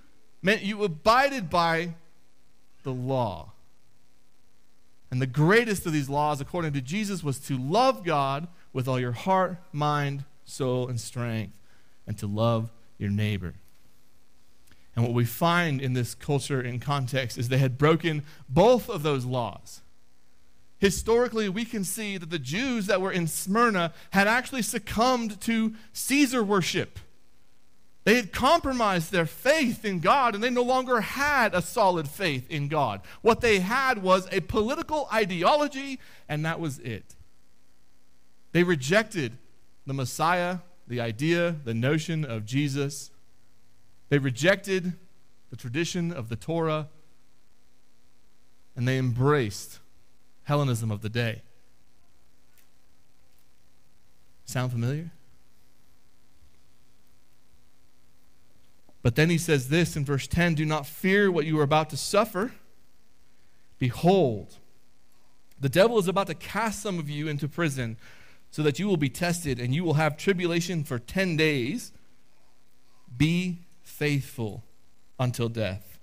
meant 0.41 0.63
you 0.63 0.83
abided 0.83 1.49
by 1.49 1.93
the 2.83 2.91
law. 2.91 3.53
And 5.11 5.21
the 5.21 5.27
greatest 5.27 5.85
of 5.85 5.93
these 5.93 6.09
laws, 6.09 6.39
according 6.39 6.73
to 6.73 6.81
Jesus, 6.81 7.23
was 7.23 7.39
to 7.39 7.57
love 7.57 8.03
God 8.03 8.47
with 8.73 8.87
all 8.87 8.99
your 8.99 9.11
heart, 9.11 9.57
mind, 9.71 10.25
soul, 10.45 10.87
and 10.87 10.99
strength, 10.99 11.53
and 12.05 12.17
to 12.19 12.27
love 12.27 12.71
your 12.97 13.09
neighbor. 13.09 13.55
And 14.95 15.05
what 15.05 15.13
we 15.13 15.25
find 15.25 15.81
in 15.81 15.93
this 15.93 16.13
culture 16.13 16.59
and 16.59 16.81
context 16.81 17.37
is 17.37 17.49
they 17.49 17.57
had 17.57 17.77
broken 17.77 18.23
both 18.47 18.89
of 18.89 19.01
those 19.01 19.25
laws. 19.25 19.81
Historically, 20.79 21.49
we 21.49 21.65
can 21.65 21.83
see 21.83 22.17
that 22.17 22.29
the 22.29 22.39
Jews 22.39 22.87
that 22.87 23.01
were 23.01 23.11
in 23.11 23.27
Smyrna 23.27 23.93
had 24.11 24.27
actually 24.27 24.61
succumbed 24.61 25.41
to 25.41 25.73
Caesar 25.93 26.43
worship. 26.43 26.99
They 28.05 28.15
had 28.15 28.31
compromised 28.31 29.11
their 29.11 29.25
faith 29.25 29.83
in 29.83 29.99
God 29.99 30.33
and 30.33 30.43
they 30.43 30.49
no 30.49 30.63
longer 30.63 31.01
had 31.01 31.53
a 31.53 31.61
solid 31.61 32.07
faith 32.07 32.49
in 32.49 32.67
God. 32.67 33.01
What 33.21 33.41
they 33.41 33.59
had 33.59 34.01
was 34.01 34.27
a 34.31 34.39
political 34.39 35.07
ideology, 35.13 35.99
and 36.27 36.45
that 36.45 36.59
was 36.59 36.79
it. 36.79 37.15
They 38.51 38.63
rejected 38.63 39.37
the 39.85 39.93
Messiah, 39.93 40.59
the 40.87 41.01
idea, 41.01 41.55
the 41.63 41.73
notion 41.73 42.25
of 42.25 42.45
Jesus. 42.45 43.11
They 44.09 44.17
rejected 44.17 44.93
the 45.49 45.55
tradition 45.55 46.11
of 46.11 46.29
the 46.29 46.35
Torah, 46.35 46.87
and 48.75 48.87
they 48.87 48.97
embraced 48.97 49.79
Hellenism 50.43 50.89
of 50.89 51.01
the 51.01 51.09
day. 51.09 51.41
Sound 54.45 54.71
familiar? 54.71 55.11
But 59.01 59.15
then 59.15 59.29
he 59.29 59.37
says 59.37 59.69
this 59.69 59.95
in 59.95 60.03
verse 60.05 60.27
10 60.27 60.55
Do 60.55 60.65
not 60.65 60.85
fear 60.85 61.31
what 61.31 61.45
you 61.45 61.59
are 61.59 61.63
about 61.63 61.89
to 61.91 61.97
suffer. 61.97 62.51
Behold, 63.77 64.57
the 65.59 65.69
devil 65.69 65.97
is 65.97 66.07
about 66.07 66.27
to 66.27 66.35
cast 66.35 66.81
some 66.81 66.99
of 66.99 67.09
you 67.09 67.27
into 67.27 67.47
prison 67.47 67.97
so 68.51 68.61
that 68.63 68.79
you 68.79 68.87
will 68.87 68.97
be 68.97 69.09
tested 69.09 69.59
and 69.59 69.73
you 69.73 69.83
will 69.83 69.93
have 69.93 70.17
tribulation 70.17 70.83
for 70.83 70.99
10 70.99 71.37
days. 71.37 71.91
Be 73.15 73.59
faithful 73.83 74.63
until 75.19 75.49
death, 75.49 75.99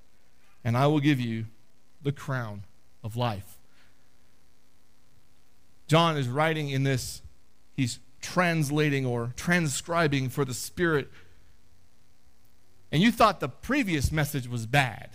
and 0.62 0.76
I 0.76 0.86
will 0.86 1.00
give 1.00 1.18
you 1.18 1.46
the 2.02 2.12
crown 2.12 2.64
of 3.02 3.16
life. 3.16 3.56
John 5.86 6.16
is 6.16 6.28
writing 6.28 6.68
in 6.68 6.82
this, 6.82 7.22
he's 7.74 8.00
translating 8.20 9.06
or 9.06 9.32
transcribing 9.36 10.28
for 10.28 10.44
the 10.44 10.52
Spirit. 10.52 11.10
And 12.92 13.02
you 13.02 13.10
thought 13.10 13.40
the 13.40 13.48
previous 13.48 14.12
message 14.12 14.48
was 14.48 14.66
bad. 14.66 15.10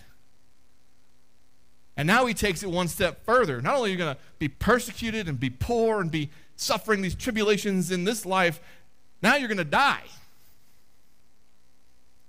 And 1.97 2.07
now 2.07 2.26
he 2.26 2.34
takes 2.34 2.63
it 2.63 2.69
one 2.69 2.88
step 2.88 3.26
further. 3.26 3.61
Not 3.61 3.76
only 3.76 3.89
are 3.89 3.93
you 3.93 3.97
going 3.97 4.15
to 4.15 4.22
be 4.39 4.47
persecuted 4.47 5.28
and 5.28 5.39
be 5.39 5.49
poor 5.49 6.01
and 6.01 6.09
be 6.09 6.30
suffering 6.55 7.01
these 7.01 7.15
tribulations 7.15 7.91
in 7.91 8.03
this 8.03 8.26
life, 8.26 8.61
now 9.22 9.36
you're 9.36 9.47
going 9.47 9.57
to 9.57 9.63
die. 9.63 10.03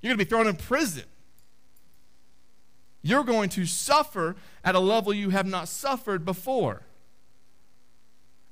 You're 0.01 0.11
going 0.11 0.19
to 0.19 0.25
be 0.25 0.29
thrown 0.29 0.47
in 0.47 0.57
prison. 0.57 1.05
You're 3.03 3.25
going 3.25 3.49
to 3.51 3.67
suffer 3.67 4.37
at 4.65 4.75
a 4.75 4.81
level 4.81 5.13
you 5.13 5.31
have 5.31 5.47
not 5.47 5.69
suffered 5.69 6.25
before. 6.25 6.83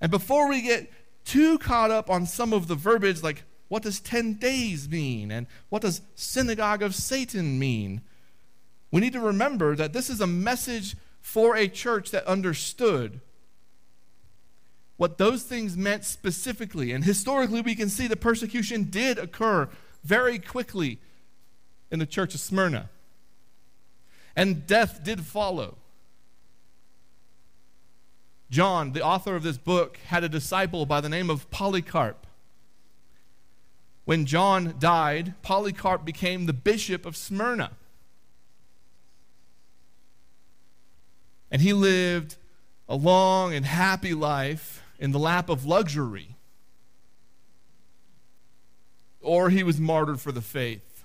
And 0.00 0.10
before 0.10 0.48
we 0.48 0.62
get 0.62 0.90
too 1.24 1.58
caught 1.58 1.90
up 1.90 2.08
on 2.08 2.26
some 2.26 2.52
of 2.52 2.66
the 2.66 2.74
verbiage, 2.74 3.22
like 3.22 3.42
what 3.70 3.84
does 3.84 4.00
10 4.00 4.34
days 4.34 4.88
mean? 4.88 5.30
And 5.30 5.46
what 5.68 5.82
does 5.82 6.02
synagogue 6.16 6.82
of 6.82 6.92
Satan 6.92 7.56
mean? 7.56 8.00
We 8.90 9.00
need 9.00 9.12
to 9.12 9.20
remember 9.20 9.76
that 9.76 9.92
this 9.92 10.10
is 10.10 10.20
a 10.20 10.26
message 10.26 10.96
for 11.20 11.56
a 11.56 11.68
church 11.68 12.10
that 12.10 12.26
understood 12.26 13.20
what 14.96 15.18
those 15.18 15.44
things 15.44 15.76
meant 15.76 16.04
specifically. 16.04 16.90
And 16.90 17.04
historically, 17.04 17.60
we 17.60 17.76
can 17.76 17.88
see 17.88 18.08
the 18.08 18.16
persecution 18.16 18.90
did 18.90 19.18
occur 19.18 19.68
very 20.02 20.40
quickly 20.40 20.98
in 21.92 22.00
the 22.00 22.06
church 22.06 22.34
of 22.34 22.40
Smyrna. 22.40 22.90
And 24.34 24.66
death 24.66 25.04
did 25.04 25.20
follow. 25.20 25.76
John, 28.50 28.94
the 28.94 29.04
author 29.04 29.36
of 29.36 29.44
this 29.44 29.58
book, 29.58 29.98
had 30.08 30.24
a 30.24 30.28
disciple 30.28 30.86
by 30.86 31.00
the 31.00 31.08
name 31.08 31.30
of 31.30 31.48
Polycarp. 31.52 32.26
When 34.10 34.26
John 34.26 34.74
died, 34.80 35.34
Polycarp 35.40 36.04
became 36.04 36.46
the 36.46 36.52
bishop 36.52 37.06
of 37.06 37.16
Smyrna. 37.16 37.70
And 41.48 41.62
he 41.62 41.72
lived 41.72 42.34
a 42.88 42.96
long 42.96 43.54
and 43.54 43.64
happy 43.64 44.12
life 44.12 44.82
in 44.98 45.12
the 45.12 45.20
lap 45.20 45.48
of 45.48 45.64
luxury. 45.64 46.34
Or 49.20 49.48
he 49.48 49.62
was 49.62 49.78
martyred 49.78 50.20
for 50.20 50.32
the 50.32 50.42
faith. 50.42 51.04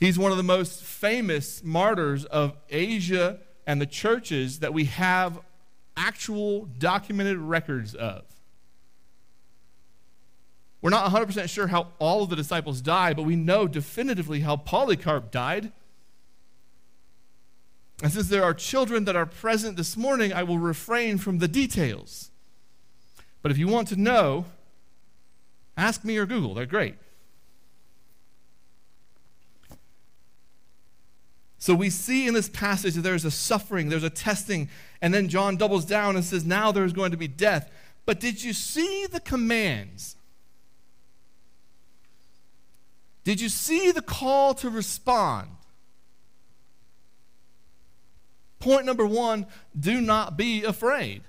He's 0.00 0.18
one 0.18 0.30
of 0.30 0.38
the 0.38 0.42
most 0.42 0.82
famous 0.82 1.62
martyrs 1.62 2.24
of 2.24 2.56
Asia 2.70 3.40
and 3.66 3.82
the 3.82 3.86
churches 3.86 4.60
that 4.60 4.72
we 4.72 4.84
have 4.84 5.38
actual 5.94 6.64
documented 6.78 7.36
records 7.36 7.94
of. 7.94 8.24
We're 10.80 10.90
not 10.90 11.10
100% 11.10 11.48
sure 11.48 11.66
how 11.66 11.88
all 11.98 12.22
of 12.22 12.30
the 12.30 12.36
disciples 12.36 12.80
died, 12.80 13.16
but 13.16 13.24
we 13.24 13.36
know 13.36 13.66
definitively 13.66 14.40
how 14.40 14.56
Polycarp 14.56 15.30
died. 15.30 15.72
And 18.02 18.12
since 18.12 18.28
there 18.28 18.44
are 18.44 18.54
children 18.54 19.04
that 19.06 19.16
are 19.16 19.26
present 19.26 19.76
this 19.76 19.96
morning, 19.96 20.32
I 20.32 20.44
will 20.44 20.58
refrain 20.58 21.18
from 21.18 21.38
the 21.38 21.48
details. 21.48 22.30
But 23.42 23.50
if 23.50 23.58
you 23.58 23.66
want 23.66 23.88
to 23.88 23.96
know, 23.96 24.44
ask 25.76 26.04
me 26.04 26.16
or 26.16 26.26
Google. 26.26 26.54
They're 26.54 26.66
great. 26.66 26.94
So 31.58 31.74
we 31.74 31.90
see 31.90 32.28
in 32.28 32.34
this 32.34 32.48
passage 32.48 32.94
that 32.94 33.00
there's 33.00 33.24
a 33.24 33.32
suffering, 33.32 33.88
there's 33.88 34.04
a 34.04 34.10
testing, 34.10 34.68
and 35.02 35.12
then 35.12 35.28
John 35.28 35.56
doubles 35.56 35.84
down 35.84 36.14
and 36.14 36.24
says, 36.24 36.44
Now 36.44 36.70
there's 36.70 36.92
going 36.92 37.10
to 37.10 37.16
be 37.16 37.26
death. 37.26 37.68
But 38.06 38.20
did 38.20 38.44
you 38.44 38.52
see 38.52 39.06
the 39.06 39.20
commands? 39.20 40.14
Did 43.28 43.42
you 43.42 43.50
see 43.50 43.90
the 43.90 44.00
call 44.00 44.54
to 44.54 44.70
respond? 44.70 45.50
Point 48.58 48.86
number 48.86 49.04
one 49.04 49.44
do 49.78 50.00
not 50.00 50.38
be 50.38 50.64
afraid. 50.64 51.24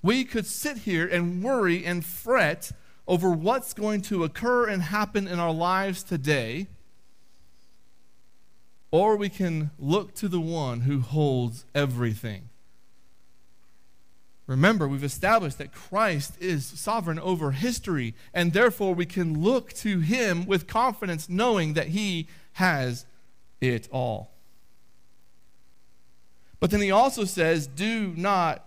We 0.00 0.24
could 0.24 0.46
sit 0.46 0.78
here 0.78 1.06
and 1.06 1.44
worry 1.44 1.84
and 1.84 2.02
fret 2.02 2.72
over 3.06 3.28
what's 3.28 3.74
going 3.74 4.00
to 4.04 4.24
occur 4.24 4.66
and 4.66 4.80
happen 4.80 5.28
in 5.28 5.38
our 5.38 5.52
lives 5.52 6.02
today 6.02 6.68
or 8.90 9.14
we 9.14 9.28
can 9.28 9.72
look 9.78 10.14
to 10.14 10.26
the 10.26 10.40
one 10.40 10.80
who 10.80 11.00
holds 11.00 11.66
everything. 11.74 12.48
Remember, 14.48 14.88
we've 14.88 15.04
established 15.04 15.58
that 15.58 15.74
Christ 15.74 16.32
is 16.40 16.64
sovereign 16.64 17.18
over 17.18 17.50
history, 17.50 18.14
and 18.32 18.54
therefore 18.54 18.94
we 18.94 19.04
can 19.04 19.42
look 19.42 19.74
to 19.74 20.00
him 20.00 20.46
with 20.46 20.66
confidence, 20.66 21.28
knowing 21.28 21.74
that 21.74 21.88
he 21.88 22.28
has 22.54 23.04
it 23.60 23.88
all. 23.92 24.30
But 26.60 26.70
then 26.70 26.80
he 26.80 26.90
also 26.90 27.26
says, 27.26 27.66
do 27.66 28.14
not, 28.16 28.66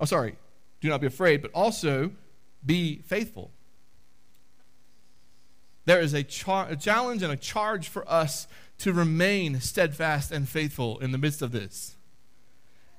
oh, 0.00 0.06
sorry, 0.06 0.36
do 0.80 0.88
not 0.88 1.02
be 1.02 1.06
afraid, 1.06 1.42
but 1.42 1.50
also 1.52 2.12
be 2.64 3.02
faithful. 3.02 3.50
There 5.84 6.00
is 6.00 6.14
a, 6.14 6.22
char- 6.22 6.68
a 6.70 6.76
challenge 6.76 7.22
and 7.22 7.30
a 7.30 7.36
charge 7.36 7.88
for 7.88 8.10
us 8.10 8.48
to 8.78 8.94
remain 8.94 9.60
steadfast 9.60 10.32
and 10.32 10.48
faithful 10.48 10.98
in 11.00 11.12
the 11.12 11.18
midst 11.18 11.42
of 11.42 11.52
this. 11.52 11.96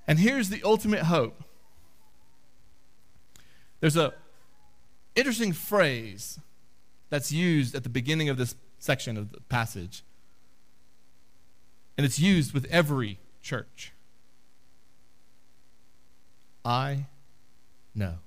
And 0.06 0.20
here's 0.20 0.50
the 0.50 0.62
ultimate 0.64 1.06
hope. 1.06 1.44
There's 3.84 3.98
a 3.98 4.14
interesting 5.14 5.52
phrase 5.52 6.40
that's 7.10 7.34
used 7.34 7.76
at 7.76 7.84
the 7.84 7.90
beginning 7.90 8.30
of 8.30 8.38
this 8.38 8.56
section 8.80 9.18
of 9.18 9.34
the 9.34 9.42
passage. 9.42 10.06
And 11.98 12.06
it's 12.06 12.18
used 12.18 12.54
with 12.54 12.66
every 12.72 13.20
church. 13.42 13.92
I 16.64 17.08
know. 17.94 18.20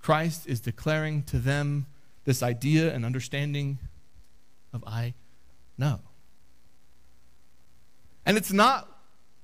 Christ 0.00 0.48
is 0.48 0.58
declaring 0.58 1.22
to 1.22 1.38
them 1.38 1.86
this 2.24 2.42
idea 2.42 2.92
and 2.92 3.04
understanding 3.04 3.78
of 4.72 4.82
I 4.84 5.14
know. 5.78 6.00
And 8.26 8.36
it's 8.36 8.52
not 8.52 8.88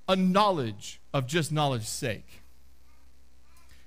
a 0.08 0.16
knowledge 0.16 1.00
of 1.14 1.28
just 1.28 1.52
knowledge's 1.52 1.88
sake. 1.88 2.39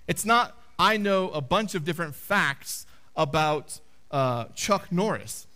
It's 0.07 0.25
not, 0.25 0.57
I 0.77 0.97
know 0.97 1.29
a 1.29 1.41
bunch 1.41 1.75
of 1.75 1.85
different 1.85 2.15
facts 2.15 2.85
about 3.15 3.79
uh, 4.11 4.45
Chuck 4.55 4.91
Norris. 4.91 5.47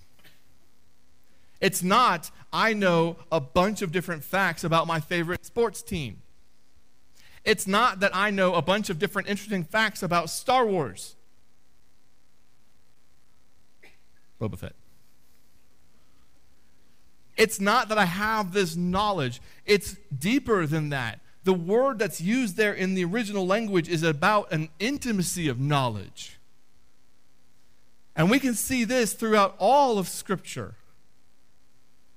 It's 1.60 1.84
not, 1.84 2.32
I 2.54 2.74
know 2.74 3.18
a 3.32 3.40
bunch 3.40 3.82
of 3.82 3.92
different 3.92 4.24
facts 4.24 4.64
about 4.64 4.88
my 4.88 5.00
favorite 5.00 5.46
sports 5.46 5.82
team. 5.82 6.22
It's 7.44 7.66
not 7.66 8.02
that 8.02 8.16
I 8.16 8.30
know 8.30 8.56
a 8.56 8.62
bunch 8.62 8.90
of 8.90 9.00
different 9.00 9.28
interesting 9.30 9.64
facts 9.64 10.04
about 10.04 10.30
Star 10.30 10.66
Wars. 10.66 11.16
Boba 14.40 14.58
Fett. 14.58 14.74
It's 17.38 17.62
not 17.62 17.90
that 17.90 17.98
I 17.98 18.06
have 18.06 18.52
this 18.52 18.76
knowledge, 18.76 19.42
it's 19.66 19.96
deeper 20.18 20.66
than 20.66 20.90
that. 20.90 21.20
The 21.48 21.54
word 21.54 22.00
that's 22.00 22.20
used 22.20 22.58
there 22.58 22.74
in 22.74 22.94
the 22.94 23.06
original 23.06 23.48
language 23.48 23.88
is 23.88 24.04
about 24.04 24.52
an 24.52 24.68
intimacy 24.80 25.48
of 25.48 25.62
knowledge. 25.62 26.38
And 28.18 28.30
we 28.30 28.38
can 28.38 28.54
see 28.54 28.84
this 28.84 29.14
throughout 29.14 29.56
all 29.58 29.98
of 29.98 30.10
Scripture. 30.10 30.76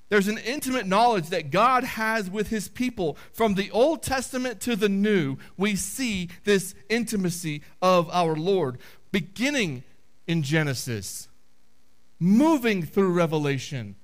There's 0.08 0.26
an 0.26 0.38
intimate 0.38 0.88
knowledge 0.88 1.28
that 1.28 1.52
God 1.52 1.84
has 1.84 2.28
with 2.28 2.48
his 2.48 2.66
people. 2.66 3.16
From 3.32 3.54
the 3.54 3.70
Old 3.70 4.02
Testament 4.02 4.60
to 4.62 4.74
the 4.74 4.88
New, 4.88 5.36
we 5.56 5.76
see 5.76 6.28
this 6.42 6.74
intimacy 6.88 7.62
of 7.80 8.10
our 8.10 8.34
Lord, 8.34 8.78
beginning 9.12 9.84
in 10.26 10.42
Genesis, 10.42 11.28
moving 12.18 12.82
through 12.82 13.12
Revelation. 13.12 13.94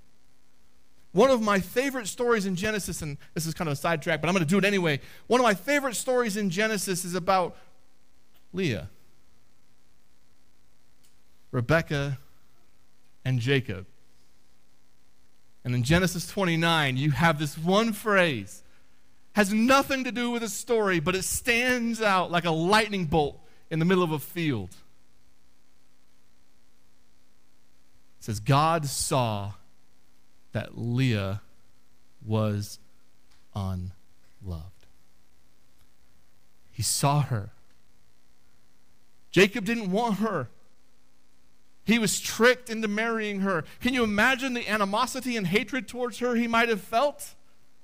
One 1.16 1.30
of 1.30 1.40
my 1.40 1.60
favorite 1.60 2.08
stories 2.08 2.44
in 2.44 2.56
Genesis, 2.56 3.00
and 3.00 3.16
this 3.32 3.46
is 3.46 3.54
kind 3.54 3.68
of 3.68 3.72
a 3.72 3.76
sidetrack, 3.76 4.20
but 4.20 4.28
I'm 4.28 4.34
going 4.34 4.44
to 4.44 4.50
do 4.50 4.58
it 4.58 4.66
anyway. 4.66 5.00
One 5.28 5.40
of 5.40 5.44
my 5.44 5.54
favorite 5.54 5.94
stories 5.94 6.36
in 6.36 6.50
Genesis 6.50 7.06
is 7.06 7.14
about 7.14 7.56
Leah, 8.52 8.90
Rebecca, 11.52 12.18
and 13.24 13.40
Jacob. 13.40 13.86
And 15.64 15.74
in 15.74 15.84
Genesis 15.84 16.26
29, 16.26 16.98
you 16.98 17.12
have 17.12 17.38
this 17.38 17.56
one 17.56 17.94
phrase. 17.94 18.62
Has 19.32 19.54
nothing 19.54 20.04
to 20.04 20.12
do 20.12 20.30
with 20.30 20.42
a 20.42 20.50
story, 20.50 21.00
but 21.00 21.14
it 21.14 21.24
stands 21.24 22.02
out 22.02 22.30
like 22.30 22.44
a 22.44 22.50
lightning 22.50 23.06
bolt 23.06 23.40
in 23.70 23.78
the 23.78 23.86
middle 23.86 24.04
of 24.04 24.12
a 24.12 24.18
field. 24.18 24.68
It 28.18 28.24
says, 28.24 28.38
God 28.38 28.84
saw 28.84 29.52
that 30.56 30.78
Leah 30.78 31.42
was 32.24 32.78
unloved. 33.54 33.92
He 36.72 36.82
saw 36.82 37.20
her. 37.20 37.50
Jacob 39.30 39.66
didn't 39.66 39.90
want 39.90 40.16
her. 40.20 40.48
He 41.84 41.98
was 41.98 42.18
tricked 42.18 42.70
into 42.70 42.88
marrying 42.88 43.40
her. 43.40 43.64
Can 43.82 43.92
you 43.92 44.02
imagine 44.02 44.54
the 44.54 44.66
animosity 44.66 45.36
and 45.36 45.46
hatred 45.46 45.88
towards 45.88 46.20
her 46.20 46.36
he 46.36 46.48
might 46.48 46.70
have 46.70 46.80
felt? 46.80 47.34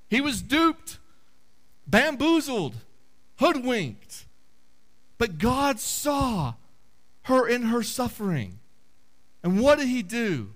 He 0.09 0.19
was 0.19 0.41
duped, 0.41 0.97
bamboozled, 1.85 2.73
hoodwinked. 3.35 4.25
But 5.19 5.37
God 5.37 5.79
saw 5.79 6.55
her 7.25 7.47
in 7.47 7.65
her 7.67 7.83
suffering. 7.83 8.57
And 9.43 9.61
what 9.61 9.77
did 9.77 9.89
he 9.89 10.01
do? 10.01 10.55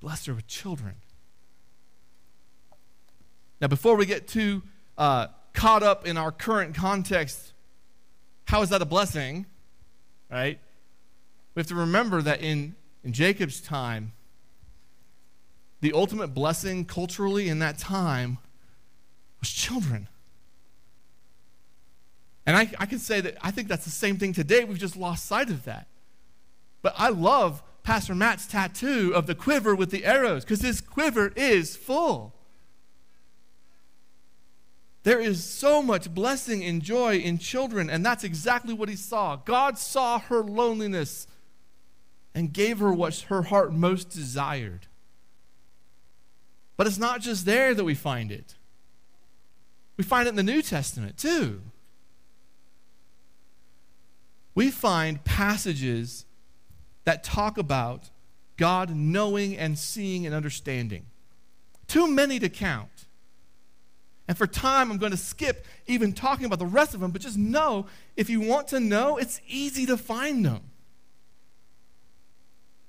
Blessed 0.00 0.26
her 0.26 0.34
with 0.34 0.46
children. 0.46 0.94
Now, 3.60 3.68
before 3.68 3.96
we 3.96 4.06
get 4.06 4.26
too 4.26 4.62
uh, 4.96 5.28
caught 5.52 5.82
up 5.82 6.06
in 6.06 6.16
our 6.16 6.32
current 6.32 6.74
context, 6.74 7.52
how 8.46 8.62
is 8.62 8.70
that 8.70 8.80
a 8.80 8.86
blessing? 8.86 9.46
Right? 10.30 10.58
We 11.54 11.60
have 11.60 11.66
to 11.68 11.74
remember 11.74 12.22
that 12.22 12.40
in, 12.40 12.74
in 13.04 13.12
Jacob's 13.12 13.60
time, 13.60 14.12
the 15.80 15.92
ultimate 15.92 16.28
blessing 16.28 16.84
culturally 16.84 17.48
in 17.48 17.58
that 17.58 17.78
time 17.78 18.38
was 19.40 19.50
children. 19.50 20.08
And 22.46 22.56
I, 22.56 22.70
I 22.78 22.86
can 22.86 22.98
say 22.98 23.20
that 23.20 23.36
I 23.42 23.50
think 23.50 23.68
that's 23.68 23.84
the 23.84 23.90
same 23.90 24.16
thing 24.16 24.32
today. 24.32 24.64
We've 24.64 24.78
just 24.78 24.96
lost 24.96 25.26
sight 25.26 25.50
of 25.50 25.64
that. 25.64 25.86
But 26.82 26.94
I 26.96 27.10
love 27.10 27.62
Pastor 27.82 28.14
Matt's 28.14 28.46
tattoo 28.46 29.12
of 29.14 29.26
the 29.26 29.34
quiver 29.34 29.74
with 29.74 29.90
the 29.90 30.04
arrows 30.04 30.44
because 30.44 30.60
his 30.60 30.80
quiver 30.80 31.32
is 31.36 31.76
full. 31.76 32.34
There 35.02 35.20
is 35.20 35.42
so 35.42 35.82
much 35.82 36.12
blessing 36.12 36.62
and 36.62 36.82
joy 36.82 37.16
in 37.16 37.38
children, 37.38 37.88
and 37.88 38.04
that's 38.04 38.22
exactly 38.22 38.74
what 38.74 38.90
he 38.90 38.96
saw. 38.96 39.36
God 39.36 39.78
saw 39.78 40.18
her 40.18 40.42
loneliness 40.42 41.26
and 42.34 42.52
gave 42.52 42.78
her 42.80 42.92
what 42.92 43.20
her 43.28 43.42
heart 43.42 43.72
most 43.72 44.10
desired. 44.10 44.86
But 46.76 46.86
it's 46.86 46.98
not 46.98 47.22
just 47.22 47.46
there 47.46 47.74
that 47.74 47.84
we 47.84 47.94
find 47.94 48.30
it, 48.30 48.54
we 49.96 50.04
find 50.04 50.26
it 50.26 50.30
in 50.30 50.36
the 50.36 50.42
New 50.42 50.62
Testament 50.62 51.16
too. 51.16 51.62
We 54.54 54.70
find 54.70 55.24
passages 55.24 56.26
that 57.10 57.24
talk 57.24 57.58
about 57.58 58.08
God 58.56 58.94
knowing 58.94 59.56
and 59.56 59.76
seeing 59.76 60.26
and 60.26 60.32
understanding. 60.32 61.06
Too 61.88 62.06
many 62.06 62.38
to 62.38 62.48
count. 62.48 63.06
And 64.28 64.38
for 64.38 64.46
time, 64.46 64.92
I'm 64.92 64.98
going 64.98 65.10
to 65.10 65.18
skip 65.18 65.66
even 65.88 66.12
talking 66.12 66.46
about 66.46 66.60
the 66.60 66.66
rest 66.66 66.94
of 66.94 67.00
them, 67.00 67.10
but 67.10 67.20
just 67.20 67.36
know 67.36 67.86
if 68.16 68.30
you 68.30 68.40
want 68.40 68.68
to 68.68 68.78
know, 68.78 69.16
it's 69.16 69.40
easy 69.48 69.86
to 69.86 69.96
find 69.96 70.44
them. 70.44 70.60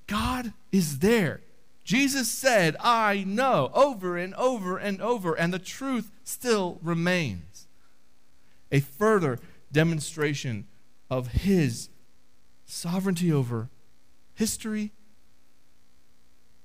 God 0.05 0.53
is 0.71 0.99
there. 0.99 1.41
Jesus 1.83 2.29
said, 2.29 2.75
I 2.79 3.23
know, 3.25 3.71
over 3.73 4.17
and 4.17 4.35
over 4.35 4.77
and 4.77 5.01
over, 5.01 5.33
and 5.33 5.51
the 5.51 5.57
truth 5.57 6.11
still 6.23 6.77
remains. 6.83 7.65
A 8.71 8.81
further 8.81 9.39
demonstration 9.71 10.67
of 11.09 11.29
his 11.29 11.89
sovereignty 12.65 13.33
over 13.33 13.69
history 14.33 14.91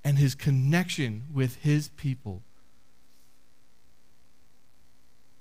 and 0.03 0.17
his 0.17 0.35
connection 0.35 1.25
with 1.33 1.57
his 1.57 1.89
people. 1.89 2.43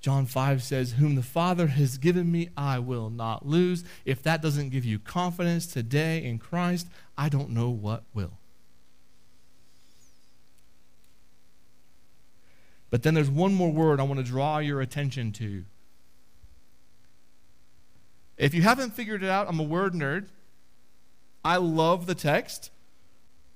John 0.01 0.27
5 0.27 0.63
says, 0.63 0.93
Whom 0.93 1.17
the 1.17 1.23
Father 1.23 1.67
has 1.67 1.99
given 1.99 2.31
me, 2.31 2.51
I 2.57 2.79
will 2.79 3.11
not 3.11 3.45
lose. 3.45 3.83
If 4.05 4.23
that 4.23 4.41
doesn't 4.41 4.69
give 4.69 4.85
you 4.85 4.99
confidence 4.99 5.67
today 5.67 6.23
in 6.23 6.39
Christ, 6.39 6.89
I 7.19 7.29
don't 7.29 7.51
know 7.51 7.71
what 7.71 8.05
will. 8.15 8.39
But 12.91 13.03
then 13.03 13.15
there's 13.15 13.31
one 13.31 13.53
more 13.53 13.73
word 13.73 13.99
I 13.99 14.05
want 14.05 14.19
to 14.19 14.25
draw 14.25 14.59
your 14.59 14.81
attention 14.81 15.33
to. 15.33 15.65
If 18.37 18.55
you 18.55 18.63
haven't 18.63 18.95
figured 18.95 19.23
it 19.23 19.29
out, 19.29 19.49
I'm 19.49 19.59
a 19.59 19.65
word 19.65 19.93
nerd. 19.93 20.29
I 21.47 21.59
love 21.59 22.07
the 22.07 22.15
text. 22.17 22.73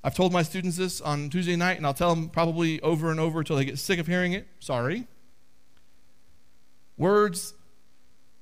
I've 0.04 0.14
told 0.14 0.32
my 0.32 0.42
students 0.42 0.76
this 0.76 1.00
on 1.00 1.28
Tuesday 1.28 1.56
night, 1.56 1.76
and 1.76 1.84
I'll 1.84 1.92
tell 1.92 2.14
them 2.14 2.28
probably 2.28 2.80
over 2.82 3.10
and 3.10 3.18
over 3.18 3.40
until 3.40 3.56
they 3.56 3.64
get 3.64 3.80
sick 3.80 3.98
of 3.98 4.06
hearing 4.06 4.32
it. 4.32 4.46
Sorry. 4.60 5.08
Words 6.96 7.52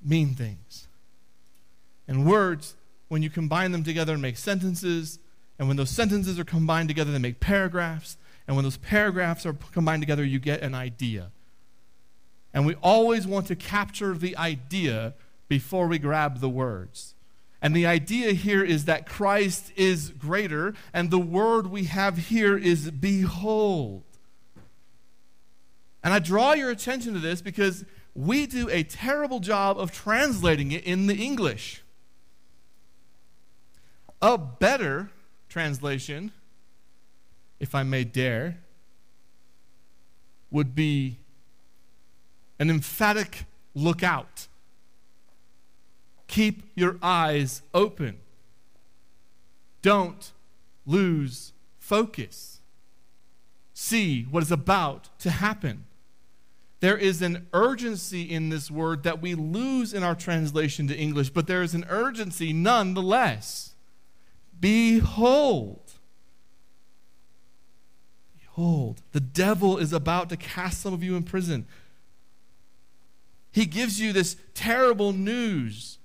mean 0.05 0.35
things. 0.35 0.87
And 2.07 2.27
words, 2.27 2.75
when 3.07 3.23
you 3.23 3.31
combine 3.31 3.71
them 3.71 3.83
together, 3.83 4.13
and 4.13 4.21
make 4.21 4.37
sentences. 4.37 5.17
And 5.57 5.67
when 5.67 5.77
those 5.77 5.89
sentences 5.89 6.37
are 6.37 6.45
combined 6.45 6.87
together, 6.87 7.11
they 7.11 7.17
make 7.17 7.39
paragraphs. 7.39 8.17
And 8.47 8.55
when 8.55 8.63
those 8.63 8.77
paragraphs 8.77 9.47
are 9.47 9.53
combined 9.53 10.03
together, 10.03 10.23
you 10.23 10.37
get 10.37 10.61
an 10.61 10.75
idea. 10.75 11.31
And 12.53 12.67
we 12.67 12.75
always 12.75 13.25
want 13.25 13.47
to 13.47 13.55
capture 13.55 14.13
the 14.13 14.37
idea 14.37 15.15
before 15.47 15.87
we 15.87 15.97
grab 15.97 16.39
the 16.39 16.49
words. 16.49 17.15
And 17.61 17.75
the 17.75 17.85
idea 17.85 18.31
here 18.31 18.63
is 18.63 18.85
that 18.85 19.05
Christ 19.05 19.71
is 19.75 20.11
greater, 20.11 20.73
and 20.93 21.11
the 21.11 21.19
word 21.19 21.67
we 21.67 21.85
have 21.85 22.17
here 22.17 22.57
is 22.57 22.89
behold. 22.91 24.03
And 26.03 26.13
I 26.13 26.19
draw 26.19 26.53
your 26.53 26.69
attention 26.69 27.13
to 27.13 27.19
this 27.19 27.41
because 27.41 27.83
we 28.15 28.45
do 28.45 28.69
a 28.69 28.83
terrible 28.83 29.39
job 29.39 29.77
of 29.77 29.91
translating 29.91 30.71
it 30.71 30.83
in 30.83 31.07
the 31.07 31.15
English. 31.15 31.83
A 34.21 34.37
better 34.37 35.11
translation, 35.47 36.31
if 37.59 37.73
I 37.73 37.83
may 37.83 38.03
dare, 38.03 38.59
would 40.51 40.75
be 40.75 41.19
an 42.59 42.69
emphatic 42.69 43.45
look 43.73 44.03
out. 44.03 44.48
Keep 46.29 46.63
your 46.75 46.97
eyes 47.01 47.63
open. 47.73 48.19
Don't 49.81 50.31
lose 50.85 51.53
focus, 51.77 52.61
see 53.73 54.23
what 54.23 54.43
is 54.43 54.51
about 54.51 55.09
to 55.19 55.31
happen. 55.31 55.85
There 56.81 56.97
is 56.97 57.21
an 57.21 57.47
urgency 57.51 58.21
in 58.21 58.49
this 58.49 58.71
word 58.71 59.03
that 59.03 59.21
we 59.21 59.35
lose 59.35 59.93
in 59.93 60.03
our 60.03 60.15
translation 60.15 60.87
to 60.87 60.95
English, 60.95 61.31
but 61.31 61.47
there 61.47 61.61
is 61.61 61.73
an 61.73 61.85
urgency 61.89 62.53
nonetheless. 62.53 63.73
Behold. 64.59 65.93
Behold, 68.39 69.01
the 69.11 69.19
devil 69.19 69.77
is 69.77 69.93
about 69.93 70.29
to 70.29 70.37
cast 70.37 70.81
some 70.81 70.93
of 70.93 71.03
you 71.03 71.15
in 71.15 71.23
prison. 71.23 71.65
He 73.51 73.65
gives 73.65 73.99
you 73.99 74.13
this 74.13 74.35
terrible 74.53 75.11
news, 75.11 75.98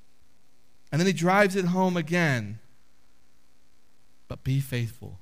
and 0.95 1.01
then 1.01 1.09
he 1.09 1.13
drives 1.13 1.57
it 1.57 1.65
home 1.65 1.97
again. 1.97 2.61
But 4.29 4.45
be 4.45 4.61
faithful. 4.61 5.19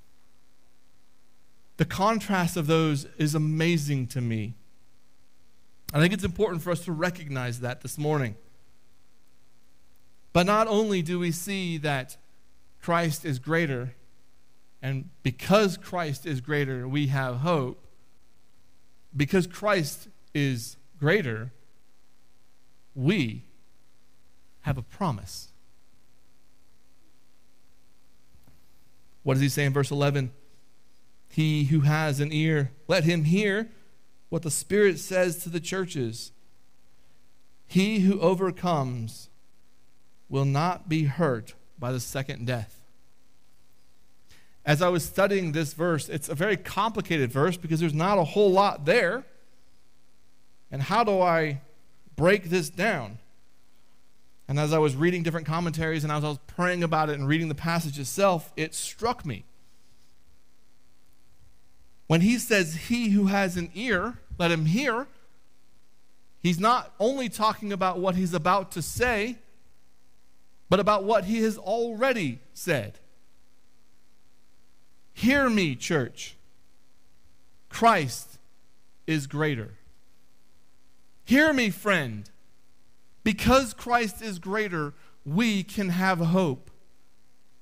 The 1.79 1.87
contrast 1.87 2.59
of 2.59 2.66
those 2.66 3.07
is 3.16 3.35
amazing 3.35 4.09
to 4.09 4.20
me. 4.20 4.53
I 5.95 5.99
think 5.99 6.12
it's 6.12 6.25
important 6.25 6.61
for 6.61 6.73
us 6.73 6.85
to 6.85 6.93
recognize 6.93 7.61
that 7.61 7.81
this 7.81 7.97
morning. 7.97 8.37
But 10.35 10.45
not 10.45 10.68
only 10.68 11.01
do 11.01 11.18
we 11.18 11.33
see 11.33 11.79
that 11.79 12.18
Christ 12.83 13.25
is 13.25 13.39
greater, 13.39 13.95
and 14.83 15.09
because 15.23 15.79
Christ 15.79 16.27
is 16.27 16.43
greater, 16.43 16.87
we 16.87 17.07
have 17.07 17.37
hope. 17.37 17.83
Because 19.16 19.47
Christ 19.47 20.09
is 20.35 20.77
greater, 21.01 21.51
we 22.95 23.47
have 24.61 24.77
a 24.77 24.83
promise. 24.83 25.49
What 29.23 29.35
does 29.35 29.43
he 29.43 29.49
say 29.49 29.64
in 29.64 29.73
verse 29.73 29.91
11? 29.91 30.33
He 31.29 31.64
who 31.64 31.81
has 31.81 32.20
an 32.20 32.33
ear, 32.33 32.73
let 32.89 33.05
him 33.05 33.25
hear 33.25 33.70
what 34.29 34.43
the 34.43 34.51
Spirit 34.51 34.99
says 34.99 35.43
to 35.43 35.49
the 35.49 35.61
churches. 35.61 36.33
He 37.66 38.01
who 38.01 38.20
overcomes 38.20 39.31
will 40.29 40.45
not 40.45 40.89
be 40.89 41.05
hurt 41.05 41.55
by 41.79 41.93
the 41.93 42.01
second 42.01 42.47
death. 42.47 42.83
As 44.64 44.81
I 44.81 44.89
was 44.89 45.05
studying 45.05 45.53
this 45.53 45.73
verse, 45.73 46.09
it's 46.09 46.29
a 46.29 46.35
very 46.35 46.57
complicated 46.57 47.33
verse 47.33 47.57
because 47.57 47.81
there's 47.81 47.95
not 47.95 48.18
a 48.18 48.25
whole 48.25 48.51
lot 48.51 48.85
there. 48.85 49.25
And 50.70 50.83
how 50.83 51.03
do 51.05 51.20
I 51.20 51.61
break 52.16 52.45
this 52.45 52.70
down? 52.70 53.18
And 54.53 54.61
as 54.61 54.74
I 54.74 54.78
was 54.78 54.94
reading 54.94 55.22
different 55.22 55.46
commentaries 55.46 56.05
and 56.05 56.12
as 56.12 56.22
I 56.22 56.28
was 56.28 56.38
praying 56.46 56.82
about 56.82 57.09
it 57.09 57.18
and 57.18 57.26
reading 57.26 57.48
the 57.48 57.55
passage 57.55 57.98
itself, 57.98 58.53
it 58.55 58.74
struck 58.74 59.24
me. 59.24 59.46
When 62.07 62.20
he 62.20 62.36
says, 62.36 62.74
He 62.74 63.09
who 63.09 63.28
has 63.28 63.57
an 63.57 63.70
ear, 63.72 64.18
let 64.36 64.50
him 64.50 64.66
hear, 64.66 65.07
he's 66.42 66.61
not 66.61 66.92
only 67.00 67.30
talking 67.30 67.72
about 67.72 67.98
what 67.98 68.14
he's 68.14 68.34
about 68.34 68.72
to 68.72 68.82
say, 68.82 69.38
but 70.68 70.78
about 70.78 71.05
what 71.05 71.24
he 71.24 71.38
has 71.38 71.57
already 71.57 72.38
said. 72.53 72.98
Hear 75.14 75.48
me, 75.48 75.74
church. 75.74 76.36
Christ 77.70 78.36
is 79.07 79.26
greater. 79.26 79.78
Hear 81.24 81.55
me, 81.55 81.70
friend. 81.70 82.28
Because 83.25 83.75
Christ 83.75 84.20
is 84.20 84.39
greater, 84.39 84.95
we 85.25 85.62
can 85.62 85.91
have 85.91 86.18
hope. 86.18 86.70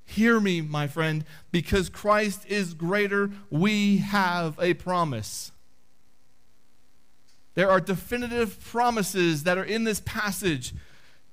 Hear 0.04 0.40
me, 0.40 0.60
my 0.60 0.86
friend. 0.86 1.24
Because 1.52 1.88
Christ 1.88 2.44
is 2.46 2.74
greater, 2.74 3.30
we 3.50 3.98
have 3.98 4.58
a 4.60 4.74
promise. 4.74 5.52
There 7.54 7.70
are 7.70 7.80
definitive 7.80 8.60
promises 8.64 9.44
that 9.44 9.58
are 9.58 9.64
in 9.64 9.84
this 9.84 10.00
passage. 10.00 10.72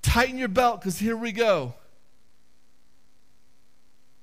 Tighten 0.02 0.38
your 0.38 0.48
belt 0.48 0.82
because 0.82 1.00
here 1.00 1.18
we 1.18 1.32
go. 1.32 1.74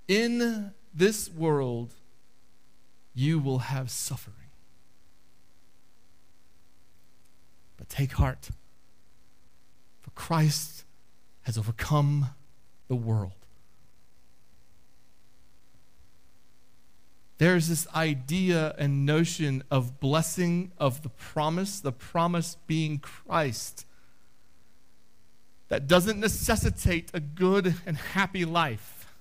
In 0.07 0.73
this 0.95 1.31
world, 1.31 1.95
you 3.15 3.39
will 3.39 3.61
have 3.61 3.91
suffering. 3.91 4.35
But 7.77 7.89
take 7.89 8.13
heart, 8.13 8.51
Christ 10.15 10.85
has 11.43 11.59
overcome 11.59 12.31
the 12.89 12.95
world. 12.95 13.33
There's 17.39 17.69
this 17.69 17.89
idea 17.95 18.75
and 18.79 19.05
notion 19.05 19.65
of 19.71 19.99
blessing 19.99 20.71
of 20.79 21.03
the 21.03 21.09
promise, 21.09 21.81
the 21.81 21.93
promise 21.93 22.57
being 22.67 22.99
Christ, 22.99 23.87
that 25.69 25.89
doesn't 25.89 26.21
necessitate 26.21 27.11
a 27.12 27.21
good 27.21 27.75
and 27.87 27.97
happy 27.97 28.45
life. 28.45 29.12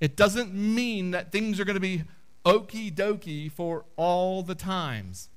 It 0.00 0.16
doesn't 0.16 0.54
mean 0.54 1.10
that 1.10 1.32
things 1.32 1.58
are 1.58 1.64
going 1.64 1.74
to 1.74 1.80
be 1.80 2.04
okie 2.44 2.94
dokie 2.94 3.50
for 3.50 3.84
all 3.96 4.42
the 4.42 4.54
times. 4.54 5.29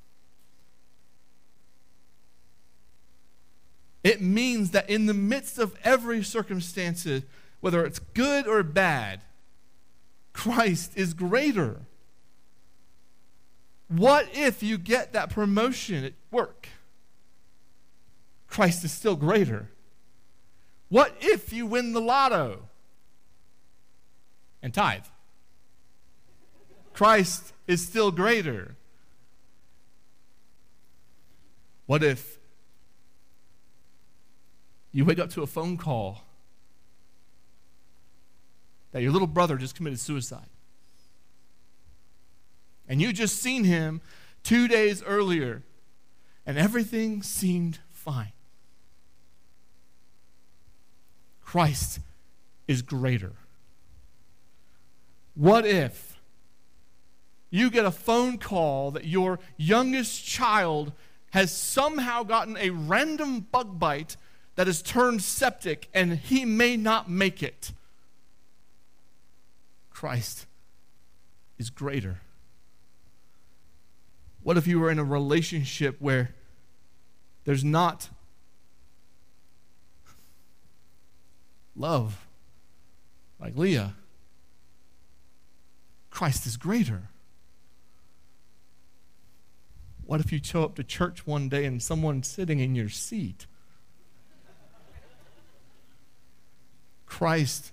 It 4.03 4.21
means 4.21 4.71
that 4.71 4.89
in 4.89 5.05
the 5.05 5.13
midst 5.13 5.57
of 5.57 5.75
every 5.83 6.23
circumstance, 6.23 7.07
whether 7.61 7.85
it's 7.85 7.99
good 7.99 8.47
or 8.47 8.61
bad, 8.61 9.21
Christ 10.33 10.91
is 10.95 11.13
greater. 11.13 11.81
What 13.87 14.27
if 14.33 14.61
you 14.61 14.77
get 14.77 15.13
that 15.13 15.29
promotion 15.29 16.03
at 16.03 16.13
work? 16.31 16.67
Christ 18.47 18.83
is 18.83 18.91
still 18.91 19.15
greater. 19.15 19.69
What 20.89 21.15
if 21.21 21.53
you 21.53 21.65
win 21.65 21.93
the 21.93 22.01
lotto 22.01 22.67
and 24.61 24.73
tithe? 24.73 25.05
Christ 26.93 27.53
is 27.65 27.85
still 27.85 28.11
greater. 28.11 28.75
What 31.85 32.03
if 32.03 32.37
you 34.93 35.03
wake 35.03 35.19
up 35.19 35.31
to 35.31 35.41
a 35.41 35.47
phone 35.47 35.75
call 35.75 36.23
that 38.91 39.01
your 39.01 39.11
little 39.11 39.27
brother 39.27 39.57
just 39.57 39.75
committed 39.75 39.99
suicide. 39.99 40.47
And 42.87 43.01
you 43.01 43.11
just 43.11 43.41
seen 43.41 43.63
him 43.63 44.01
two 44.43 44.67
days 44.67 45.01
earlier, 45.03 45.63
and 46.45 46.57
everything 46.57 47.23
seemed 47.23 47.79
fine. 47.91 48.33
Christ 51.43 51.99
is 52.67 52.81
greater. 52.81 53.33
What 55.33 55.65
if 55.65 56.19
you 57.49 57.71
get 57.71 57.85
a 57.85 57.91
phone 57.91 58.37
call 58.37 58.91
that 58.91 59.05
your 59.05 59.39
youngest 59.57 60.23
child 60.23 60.91
has 61.31 61.55
somehow 61.55 62.21
gotten 62.23 62.57
a 62.57 62.69
random 62.69 63.39
bug 63.39 63.79
bite 63.79 64.17
that 64.55 64.67
has 64.67 64.81
turned 64.81 65.21
septic 65.21 65.89
and 65.93 66.17
he 66.17 66.45
may 66.45 66.77
not 66.77 67.09
make 67.09 67.41
it. 67.41 67.71
Christ 69.89 70.45
is 71.57 71.69
greater. 71.69 72.19
What 74.43 74.57
if 74.57 74.67
you 74.67 74.79
were 74.79 74.91
in 74.91 74.99
a 74.99 75.03
relationship 75.03 75.95
where 75.99 76.35
there's 77.45 77.63
not 77.63 78.09
love 81.75 82.25
like 83.39 83.55
Leah? 83.55 83.95
Christ 86.09 86.45
is 86.45 86.57
greater. 86.57 87.09
What 90.05 90.19
if 90.19 90.31
you 90.31 90.39
show 90.43 90.63
up 90.63 90.75
to 90.75 90.83
church 90.83 91.25
one 91.25 91.49
day 91.49 91.65
and 91.65 91.81
someone's 91.81 92.27
sitting 92.27 92.59
in 92.59 92.75
your 92.75 92.89
seat? 92.89 93.47
Christ 97.13 97.71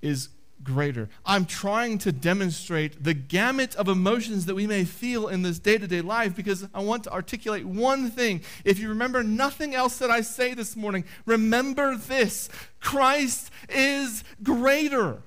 is 0.00 0.30
greater. 0.64 1.10
I'm 1.26 1.44
trying 1.44 1.98
to 1.98 2.12
demonstrate 2.12 3.04
the 3.04 3.12
gamut 3.12 3.76
of 3.76 3.88
emotions 3.88 4.46
that 4.46 4.54
we 4.54 4.66
may 4.66 4.84
feel 4.84 5.28
in 5.28 5.42
this 5.42 5.58
day 5.58 5.76
to 5.76 5.86
day 5.86 6.00
life 6.00 6.34
because 6.34 6.66
I 6.72 6.80
want 6.80 7.04
to 7.04 7.12
articulate 7.12 7.66
one 7.66 8.10
thing. 8.10 8.40
If 8.64 8.78
you 8.78 8.88
remember 8.88 9.22
nothing 9.22 9.74
else 9.74 9.98
that 9.98 10.10
I 10.10 10.22
say 10.22 10.54
this 10.54 10.76
morning, 10.76 11.04
remember 11.26 11.94
this 11.94 12.48
Christ 12.80 13.50
is 13.68 14.24
greater. 14.42 15.18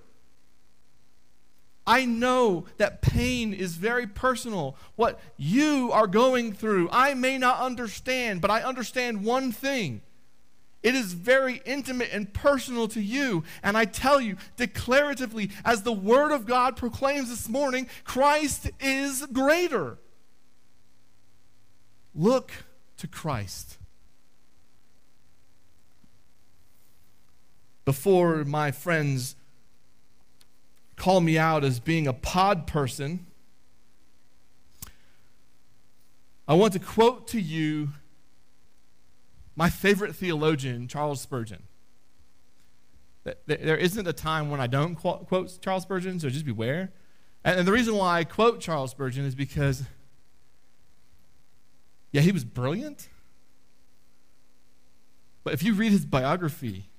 I 1.85 2.05
know 2.05 2.65
that 2.77 3.03
pain 3.03 3.53
is 3.53 3.75
very 3.75 4.07
personal. 4.07 4.75
What 4.95 5.19
you 5.37 5.91
are 5.93 6.07
going 6.07 6.53
through, 6.53 6.89
I 6.91 7.13
may 7.13 7.37
not 7.37 7.59
understand, 7.59 8.41
but 8.41 8.49
I 8.49 8.63
understand 8.63 9.23
one 9.23 9.51
thing 9.51 10.01
It 10.83 10.95
is 10.95 11.13
very 11.13 11.61
intimate 11.65 12.09
and 12.11 12.31
personal 12.33 12.89
to 12.89 13.01
you. 13.01 13.45
And 13.63 13.77
I 13.77 13.85
tell 13.85 14.19
you, 14.19 14.35
declaratively, 14.57 15.49
as 15.63 15.83
the 15.83 15.93
Word 15.93 16.33
of 16.33 16.45
God 16.45 16.75
proclaims 16.75 17.29
this 17.29 17.47
morning, 17.47 17.87
Christ 18.03 18.69
is 18.81 19.25
greater. 19.31 19.97
Look 22.13 22.51
to 22.97 23.07
Christ. 23.07 23.77
Before 27.85 28.43
my 28.43 28.71
friends 28.71 29.35
call 30.97 31.21
me 31.21 31.37
out 31.37 31.63
as 31.63 31.79
being 31.79 32.07
a 32.07 32.13
pod 32.13 32.67
person, 32.67 33.25
I 36.45 36.55
want 36.55 36.73
to 36.73 36.79
quote 36.79 37.29
to 37.29 37.39
you 37.39 37.89
my 39.55 39.69
favorite 39.69 40.15
theologian, 40.15 40.87
Charles 40.87 41.21
Spurgeon. 41.21 41.63
Th- 43.23 43.37
th- 43.47 43.59
There 43.61 43.77
isn't 43.77 44.07
a 44.07 44.13
time 44.13 44.49
when 44.49 44.59
I 44.59 44.67
don't 44.67 44.95
quote, 44.95 45.61
Charles 45.61 45.83
Spurgeon, 45.83 46.19
so 46.19 46.29
just 46.29 46.45
beware. 46.45 46.91
And 47.43 47.67
the 47.67 47.71
reason 47.71 47.95
why 47.95 48.19
I 48.19 48.23
quote 48.23 48.59
Charles 48.61 48.91
Spurgeon 48.91 49.25
is 49.25 49.35
because, 49.35 49.83
yeah, 52.11 52.21
he 52.21 52.31
was 52.31 52.45
brilliant. 52.45 53.09
But 55.43 55.53
if 55.53 55.61
you 55.61 55.73
read 55.73 55.91
his 55.91 56.05
biography, 56.05 56.89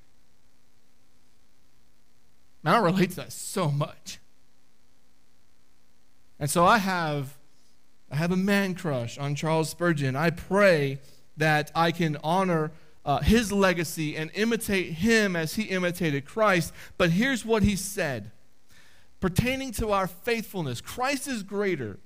man, 2.63 2.75
I 2.75 2.79
relate 2.79 3.11
to 3.11 3.17
that 3.17 3.33
so 3.33 3.71
much. 3.71 4.19
And 6.39 6.51
so 6.51 6.67
I 6.67 6.79
have 6.79 7.39
I 8.11 8.17
have 8.17 8.31
a 8.31 8.37
man 8.37 8.75
crush 8.75 9.17
on 9.19 9.35
Charles 9.35 9.71
Spurgeon. 9.71 10.15
I 10.15 10.31
pray 10.31 11.01
that 11.37 11.71
I 11.75 11.93
can 11.93 12.17
honor 12.23 12.73
uh, 13.05 13.21
his 13.21 13.53
legacy 13.53 14.17
and 14.17 14.31
imitate 14.35 14.95
him 14.95 15.37
as 15.37 15.55
he 15.55 15.65
imitated 15.65 16.25
Christ. 16.25 16.73
But 16.97 17.11
here's 17.11 17.45
what 17.45 17.63
he 17.63 17.77
said 17.77 18.31
pertaining 19.21 19.73
to 19.73 19.91
our 19.91 20.07
faithfulness 20.07 20.81
Christ 20.81 21.29
is 21.29 21.43
greater. 21.43 21.99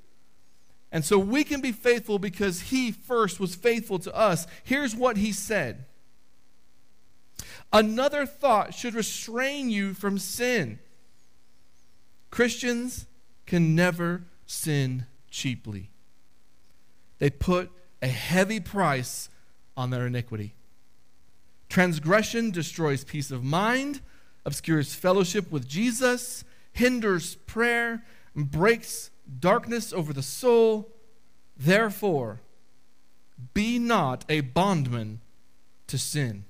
And 0.90 1.04
so 1.04 1.18
we 1.18 1.44
can 1.44 1.60
be 1.60 1.72
faithful 1.72 2.18
because 2.18 2.62
he 2.62 2.92
first 2.92 3.38
was 3.38 3.54
faithful 3.54 3.98
to 3.98 4.14
us. 4.14 4.46
Here's 4.64 4.96
what 4.96 5.18
he 5.18 5.32
said 5.32 5.84
Another 7.72 8.24
thought 8.24 8.74
should 8.74 8.94
restrain 8.94 9.70
you 9.70 9.94
from 9.94 10.18
sin. 10.18 10.78
Christians 12.30 13.06
can 13.46 13.74
never 13.74 14.24
sin 14.46 15.06
cheaply. 15.30 15.90
They 17.18 17.30
put 17.30 17.70
a 18.02 18.08
heavy 18.08 18.60
price 18.60 19.28
on 19.76 19.90
their 19.90 20.06
iniquity. 20.06 20.54
Transgression 21.68 22.50
destroys 22.50 23.04
peace 23.04 23.30
of 23.30 23.44
mind, 23.44 24.00
obscures 24.44 24.94
fellowship 24.94 25.50
with 25.50 25.68
Jesus, 25.68 26.44
hinders 26.72 27.34
prayer, 27.46 28.02
and 28.34 28.50
breaks 28.50 29.10
darkness 29.40 29.92
over 29.92 30.12
the 30.12 30.22
soul. 30.22 30.88
Therefore, 31.56 32.40
be 33.54 33.78
not 33.78 34.24
a 34.28 34.40
bondman 34.40 35.20
to 35.88 35.98
sin. 35.98 36.44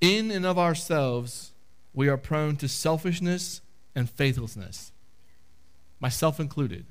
In 0.00 0.30
and 0.30 0.44
of 0.44 0.58
ourselves, 0.58 1.52
we 1.94 2.08
are 2.08 2.18
prone 2.18 2.56
to 2.56 2.68
selfishness 2.68 3.62
and 3.94 4.10
faithlessness, 4.10 4.92
myself 5.98 6.38
included. 6.38 6.84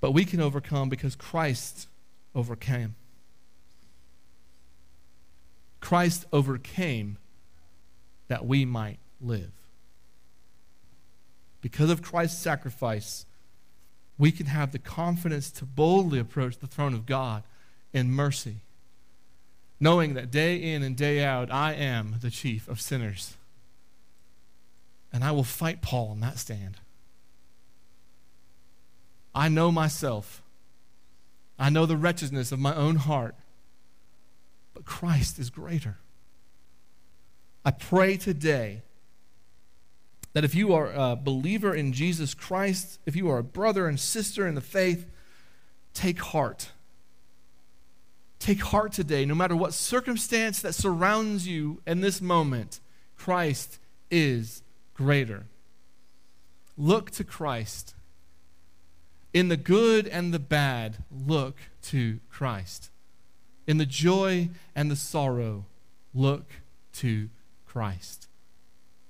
But 0.00 0.12
we 0.12 0.24
can 0.24 0.40
overcome 0.40 0.88
because 0.88 1.16
Christ 1.16 1.88
overcame. 2.34 2.94
Christ 5.80 6.26
overcame 6.32 7.18
that 8.28 8.46
we 8.46 8.64
might 8.64 8.98
live. 9.20 9.50
Because 11.60 11.90
of 11.90 12.02
Christ's 12.02 12.40
sacrifice, 12.40 13.26
we 14.16 14.30
can 14.30 14.46
have 14.46 14.72
the 14.72 14.78
confidence 14.78 15.50
to 15.52 15.64
boldly 15.64 16.18
approach 16.18 16.58
the 16.58 16.66
throne 16.66 16.94
of 16.94 17.06
God 17.06 17.42
in 17.92 18.10
mercy, 18.10 18.56
knowing 19.80 20.14
that 20.14 20.30
day 20.30 20.56
in 20.56 20.82
and 20.82 20.96
day 20.96 21.24
out, 21.24 21.50
I 21.50 21.72
am 21.72 22.16
the 22.20 22.30
chief 22.30 22.68
of 22.68 22.80
sinners. 22.80 23.34
And 25.12 25.24
I 25.24 25.30
will 25.30 25.44
fight 25.44 25.80
Paul 25.80 26.08
on 26.10 26.20
that 26.20 26.38
stand. 26.38 26.76
I 29.34 29.48
know 29.48 29.70
myself. 29.70 30.42
I 31.58 31.70
know 31.70 31.86
the 31.86 31.96
wretchedness 31.96 32.52
of 32.52 32.58
my 32.58 32.74
own 32.74 32.96
heart. 32.96 33.34
But 34.74 34.84
Christ 34.84 35.38
is 35.38 35.50
greater. 35.50 35.98
I 37.64 37.70
pray 37.72 38.16
today 38.16 38.82
that 40.32 40.44
if 40.44 40.54
you 40.54 40.72
are 40.72 40.92
a 40.94 41.16
believer 41.16 41.74
in 41.74 41.92
Jesus 41.92 42.32
Christ, 42.32 43.00
if 43.06 43.16
you 43.16 43.28
are 43.28 43.38
a 43.38 43.44
brother 43.44 43.86
and 43.88 43.98
sister 43.98 44.46
in 44.46 44.54
the 44.54 44.60
faith, 44.60 45.06
take 45.94 46.20
heart. 46.20 46.70
Take 48.38 48.62
heart 48.62 48.92
today, 48.92 49.24
no 49.24 49.34
matter 49.34 49.56
what 49.56 49.74
circumstance 49.74 50.60
that 50.62 50.74
surrounds 50.74 51.48
you 51.48 51.82
in 51.86 52.00
this 52.00 52.20
moment, 52.20 52.78
Christ 53.16 53.80
is 54.10 54.62
greater. 54.94 55.46
Look 56.76 57.10
to 57.12 57.24
Christ. 57.24 57.94
In 59.38 59.46
the 59.46 59.56
good 59.56 60.08
and 60.08 60.34
the 60.34 60.40
bad, 60.40 61.04
look 61.12 61.58
to 61.82 62.18
Christ. 62.28 62.90
In 63.68 63.78
the 63.78 63.86
joy 63.86 64.48
and 64.74 64.90
the 64.90 64.96
sorrow, 64.96 65.64
look 66.12 66.46
to 66.94 67.28
Christ. 67.64 68.26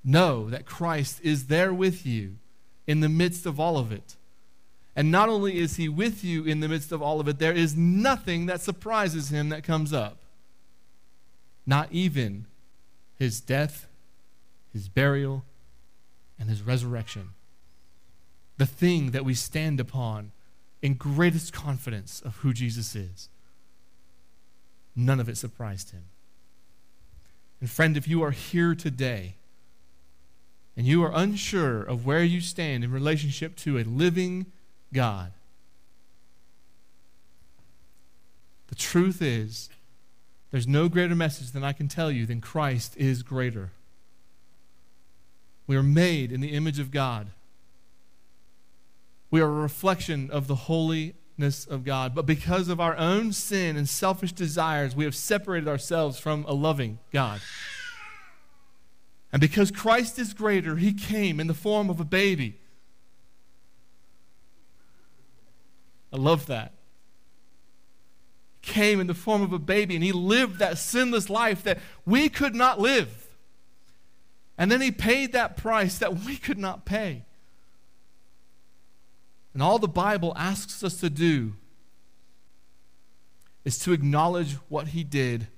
Know 0.04 0.50
that 0.50 0.66
Christ 0.66 1.20
is 1.22 1.46
there 1.46 1.72
with 1.72 2.04
you 2.04 2.36
in 2.86 3.00
the 3.00 3.08
midst 3.08 3.46
of 3.46 3.58
all 3.58 3.78
of 3.78 3.90
it. 3.90 4.16
And 4.94 5.10
not 5.10 5.30
only 5.30 5.56
is 5.56 5.76
he 5.76 5.88
with 5.88 6.22
you 6.22 6.44
in 6.44 6.60
the 6.60 6.68
midst 6.68 6.92
of 6.92 7.00
all 7.00 7.20
of 7.20 7.28
it, 7.28 7.38
there 7.38 7.54
is 7.54 7.74
nothing 7.74 8.44
that 8.44 8.60
surprises 8.60 9.30
him 9.30 9.48
that 9.48 9.64
comes 9.64 9.94
up. 9.94 10.18
Not 11.64 11.88
even 11.90 12.44
his 13.18 13.40
death, 13.40 13.88
his 14.74 14.90
burial, 14.90 15.46
and 16.38 16.50
his 16.50 16.60
resurrection. 16.60 17.30
The 18.58 18.66
thing 18.66 19.12
that 19.12 19.24
we 19.24 19.34
stand 19.34 19.80
upon 19.80 20.32
in 20.82 20.94
greatest 20.94 21.52
confidence 21.52 22.20
of 22.20 22.36
who 22.38 22.52
Jesus 22.52 22.94
is. 22.94 23.28
None 24.94 25.20
of 25.20 25.28
it 25.28 25.36
surprised 25.36 25.90
him. 25.90 26.04
And 27.60 27.68
friend, 27.68 27.96
if 27.96 28.06
you 28.06 28.22
are 28.22 28.30
here 28.30 28.74
today 28.74 29.36
and 30.76 30.86
you 30.86 31.02
are 31.02 31.12
unsure 31.12 31.82
of 31.82 32.06
where 32.06 32.22
you 32.22 32.40
stand 32.40 32.84
in 32.84 32.92
relationship 32.92 33.56
to 33.56 33.78
a 33.78 33.84
living 33.84 34.46
God, 34.92 35.32
the 38.68 38.76
truth 38.76 39.20
is 39.20 39.68
there's 40.50 40.68
no 40.68 40.88
greater 40.88 41.16
message 41.16 41.50
than 41.50 41.64
I 41.64 41.72
can 41.72 41.88
tell 41.88 42.10
you 42.10 42.26
than 42.26 42.40
Christ 42.40 42.96
is 42.96 43.22
greater. 43.22 43.70
We 45.66 45.76
are 45.76 45.82
made 45.82 46.32
in 46.32 46.40
the 46.40 46.52
image 46.54 46.78
of 46.78 46.90
God. 46.90 47.30
We 49.30 49.40
are 49.40 49.48
a 49.48 49.62
reflection 49.62 50.30
of 50.30 50.46
the 50.46 50.54
holiness 50.54 51.66
of 51.66 51.84
God. 51.84 52.14
But 52.14 52.26
because 52.26 52.68
of 52.68 52.80
our 52.80 52.96
own 52.96 53.32
sin 53.32 53.76
and 53.76 53.88
selfish 53.88 54.32
desires, 54.32 54.96
we 54.96 55.04
have 55.04 55.14
separated 55.14 55.68
ourselves 55.68 56.18
from 56.18 56.44
a 56.46 56.52
loving 56.52 56.98
God. 57.12 57.40
And 59.32 59.40
because 59.40 59.70
Christ 59.70 60.18
is 60.18 60.32
greater, 60.32 60.76
he 60.76 60.92
came 60.92 61.38
in 61.38 61.46
the 61.46 61.54
form 61.54 61.90
of 61.90 62.00
a 62.00 62.04
baby. 62.04 62.58
I 66.12 66.16
love 66.16 66.46
that. 66.46 66.72
Came 68.62 69.00
in 69.00 69.06
the 69.06 69.14
form 69.14 69.42
of 69.42 69.52
a 69.52 69.58
baby 69.58 69.94
and 69.94 70.02
he 70.02 70.12
lived 70.12 70.58
that 70.58 70.78
sinless 70.78 71.28
life 71.28 71.62
that 71.64 71.78
we 72.06 72.28
could 72.28 72.54
not 72.54 72.80
live. 72.80 73.28
And 74.56 74.72
then 74.72 74.80
he 74.80 74.90
paid 74.90 75.32
that 75.32 75.56
price 75.56 75.98
that 75.98 76.24
we 76.24 76.36
could 76.36 76.58
not 76.58 76.84
pay. 76.84 77.24
And 79.52 79.62
all 79.62 79.78
the 79.78 79.88
Bible 79.88 80.32
asks 80.36 80.84
us 80.84 81.00
to 81.00 81.10
do 81.10 81.54
is 83.64 83.78
to 83.80 83.92
acknowledge 83.92 84.54
what 84.68 84.88
he 84.88 85.04
did 85.04 85.48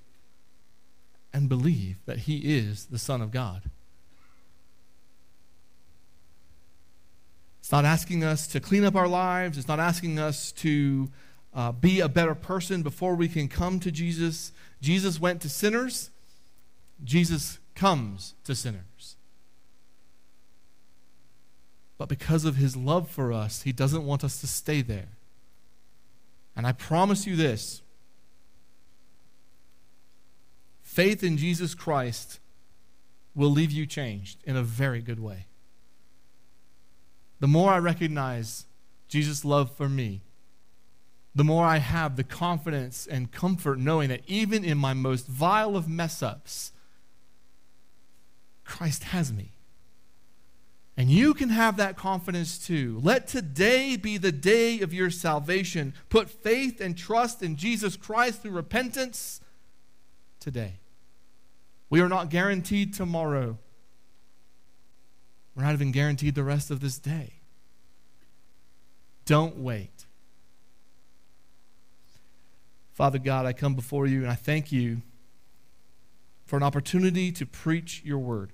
and 1.33 1.49
believe 1.49 1.97
that 2.07 2.21
he 2.21 2.57
is 2.57 2.87
the 2.87 2.99
Son 2.99 3.23
of 3.23 3.31
God. 3.31 3.63
It's 7.61 7.71
not 7.71 7.85
asking 7.85 8.25
us 8.25 8.49
to 8.49 8.59
clean 8.59 8.85
up 8.85 8.97
our 8.97 9.07
lives, 9.07 9.57
it's 9.57 9.69
not 9.69 9.79
asking 9.79 10.19
us 10.19 10.51
to 10.53 11.09
uh, 11.55 11.71
be 11.73 12.01
a 12.01 12.09
better 12.09 12.35
person 12.35 12.83
before 12.83 13.15
we 13.15 13.29
can 13.29 13.47
come 13.47 13.79
to 13.81 13.93
Jesus. 13.93 14.53
Jesus 14.81 15.21
went 15.21 15.41
to 15.43 15.49
sinners, 15.49 16.11
Jesus 17.05 17.59
comes 17.75 18.35
to 18.45 18.55
sinners. 18.55 19.17
But 22.01 22.09
because 22.09 22.47
of 22.47 22.57
his 22.57 22.79
love 22.79 23.11
for 23.11 23.31
us, 23.31 23.61
he 23.61 23.73
doesn't 23.73 24.07
want 24.07 24.25
us 24.25 24.41
to 24.41 24.47
stay 24.47 24.81
there. 24.81 25.09
And 26.57 26.67
I 26.67 26.73
promise 26.73 27.27
you 27.27 27.37
this 27.37 27.83
faith 30.81 31.23
in 31.23 31.37
Jesus 31.37 31.75
Christ 31.75 32.41
will 33.35 33.51
leave 33.51 33.71
you 33.71 33.85
changed 33.85 34.39
in 34.45 34.57
a 34.57 34.63
very 34.63 35.03
good 35.03 35.21
way. 35.21 35.45
The 37.39 37.47
more 37.47 37.71
I 37.71 37.79
recognize 37.79 38.65
Jesus' 39.07 39.45
love 39.45 39.71
for 39.71 39.87
me, 39.87 40.23
the 41.35 41.45
more 41.45 41.67
I 41.67 41.77
have 41.77 42.17
the 42.17 42.25
confidence 42.25 43.07
and 43.07 43.31
comfort 43.31 43.79
knowing 43.79 44.09
that 44.09 44.23
even 44.27 44.65
in 44.65 44.79
my 44.79 44.95
most 44.95 45.27
vile 45.27 45.77
of 45.77 45.87
mess 45.87 46.23
ups, 46.23 46.73
Christ 48.65 49.05
has 49.05 49.31
me. 49.35 49.53
And 51.01 51.09
you 51.09 51.33
can 51.33 51.49
have 51.49 51.79
that 51.79 51.97
confidence 51.97 52.59
too. 52.59 53.01
Let 53.03 53.27
today 53.27 53.97
be 53.97 54.19
the 54.19 54.31
day 54.31 54.81
of 54.81 54.93
your 54.93 55.09
salvation. 55.09 55.95
Put 56.11 56.29
faith 56.29 56.79
and 56.79 56.95
trust 56.95 57.43
in 57.43 57.57
Jesus 57.57 57.97
Christ 57.97 58.43
through 58.43 58.51
repentance 58.51 59.41
today. 60.41 60.75
We 61.89 62.03
are 62.03 62.09
not 62.11 62.29
guaranteed 62.29 62.93
tomorrow. 62.93 63.57
We're 65.55 65.63
not 65.63 65.73
even 65.73 65.91
guaranteed 65.91 66.35
the 66.35 66.45
rest 66.45 66.71
of 66.71 66.81
this 66.81 66.99
day. 66.99 67.33
Don't 69.25 69.57
wait. 69.57 70.05
Father 72.93 73.19
God, 73.19 73.47
I 73.47 73.55
come 73.55 73.75
before 73.75 74.07
you 74.07 74.21
and 74.21 74.31
I 74.31 74.35
thank 74.35 74.71
you 74.71 75.01
for 76.45 76.59
an 76.59 76.63
opportunity 76.63 77.33
to 77.33 77.47
preach 77.47 78.03
your 78.05 78.19
word. 78.19 78.53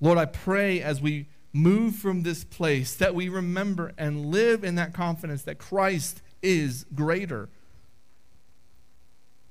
Lord, 0.00 0.18
I 0.18 0.26
pray 0.26 0.80
as 0.80 1.00
we 1.00 1.26
move 1.52 1.96
from 1.96 2.22
this 2.22 2.44
place 2.44 2.94
that 2.96 3.14
we 3.14 3.28
remember 3.28 3.92
and 3.96 4.26
live 4.26 4.62
in 4.62 4.74
that 4.74 4.92
confidence 4.92 5.42
that 5.42 5.58
Christ 5.58 6.20
is 6.42 6.84
greater. 6.94 7.48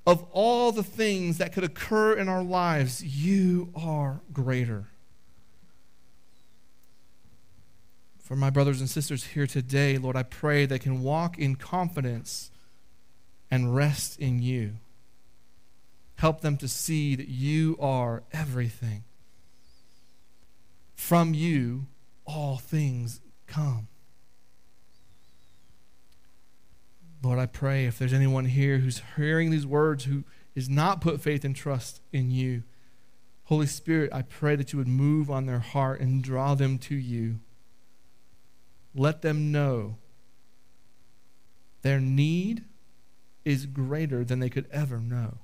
Of 0.06 0.24
all 0.32 0.72
the 0.72 0.84
things 0.84 1.40
that 1.40 1.52
could 1.52 1.64
occur 1.64 2.14
in 2.14 2.30
our 2.30 2.44
lives, 2.44 3.04
you 3.04 3.72
are 3.76 4.22
greater. 4.32 4.88
For 8.20 8.36
my 8.36 8.52
brothers 8.52 8.80
and 8.80 8.90
sisters 8.90 9.24
here 9.24 9.48
today, 9.48 9.98
Lord, 9.98 10.16
I 10.16 10.24
pray 10.24 10.66
they 10.66 10.80
can 10.80 11.02
walk 11.02 11.40
in 11.40 11.56
confidence 11.56 12.52
and 13.50 13.76
rest 13.76 14.20
in 14.20 14.42
you. 14.42 14.74
Help 16.16 16.42
them 16.42 16.58
to 16.58 16.68
see 16.68 17.16
that 17.16 17.28
you 17.28 17.78
are 17.80 18.24
everything. 18.32 19.04
From 20.96 21.34
you, 21.34 21.88
all 22.26 22.58
things 22.58 23.22
come. 23.48 23.88
Lord, 27.22 27.40
I 27.40 27.46
pray 27.46 27.86
if 27.86 27.98
there's 27.98 28.14
anyone 28.14 28.46
here 28.46 28.78
who's 28.78 29.02
hearing 29.16 29.50
these 29.50 29.66
words 29.66 30.06
who 30.06 30.24
is 30.54 30.70
not 30.70 31.02
put 31.02 31.22
faith 31.22 31.44
and 31.44 31.56
trust 31.56 32.02
in 32.14 32.32
you, 32.32 32.64
Holy 33.46 33.68
Spirit, 33.68 34.12
I 34.14 34.22
pray 34.24 34.56
that 34.56 34.74
you 34.74 34.80
would 34.80 34.88
move 34.88 35.30
on 35.30 35.46
their 35.46 35.60
heart 35.60 36.00
and 36.00 36.24
draw 36.24 36.56
them 36.56 36.78
to 36.80 36.96
you. 36.96 37.40
Let 38.96 39.22
them 39.22 39.52
know 39.52 39.98
their 41.82 42.00
need 42.00 42.64
is 43.44 43.68
greater 43.68 44.24
than 44.24 44.40
they 44.40 44.50
could 44.50 44.68
ever 44.72 45.00
know. 45.00 45.38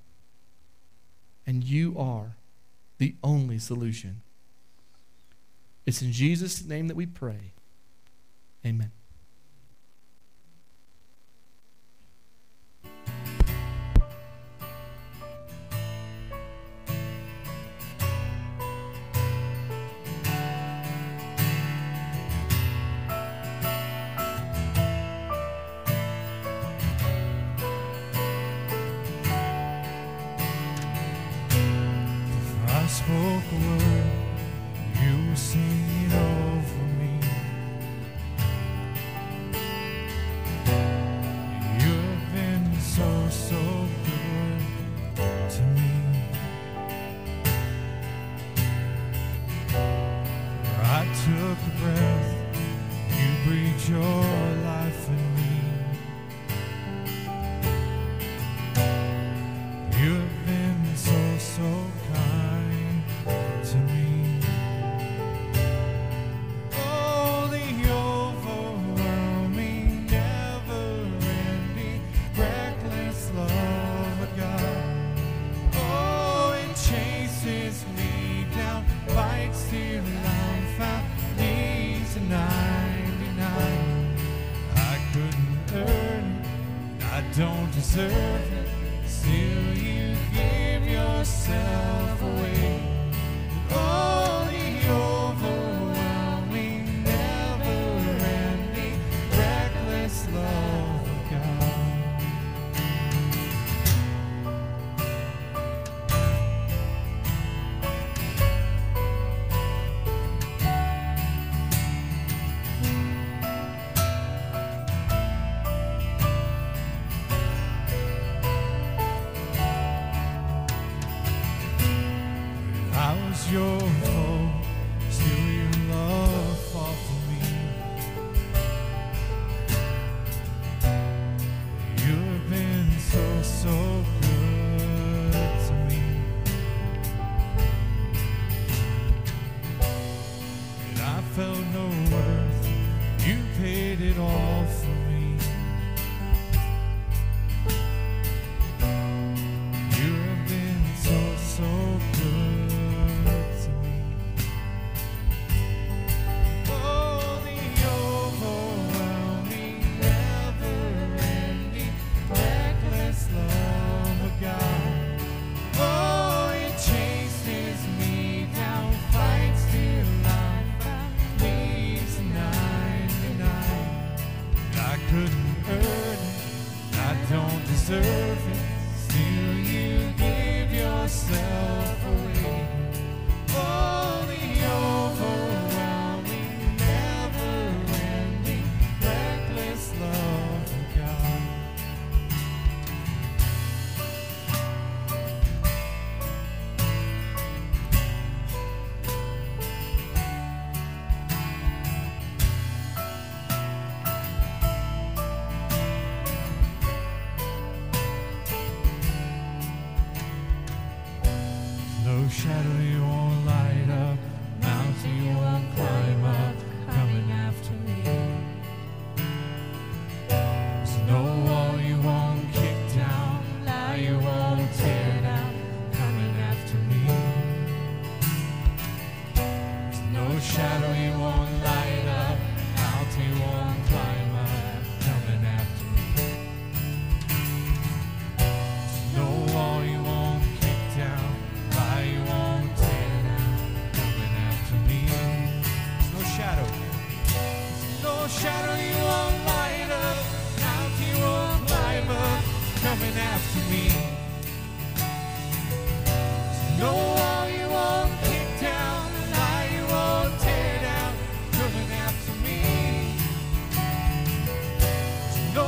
And 1.45 1.63
you 1.63 1.97
are 1.97 2.37
the 2.97 3.15
only 3.23 3.59
solution. 3.59 4.21
It's 5.91 6.01
in 6.01 6.13
Jesus' 6.13 6.63
name 6.63 6.87
that 6.87 6.95
we 6.95 7.05
pray. 7.05 7.51
Amen. 8.65 8.93
Spoke 32.87 33.43
a 33.53 34.00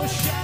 shadow 0.08 0.43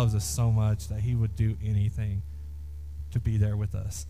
loves 0.00 0.14
us 0.14 0.24
so 0.24 0.50
much 0.50 0.88
that 0.88 1.00
He 1.00 1.14
would 1.14 1.36
do 1.36 1.58
anything 1.62 2.22
to 3.10 3.20
be 3.20 3.36
there 3.36 3.54
with 3.54 3.74
us? 3.74 4.06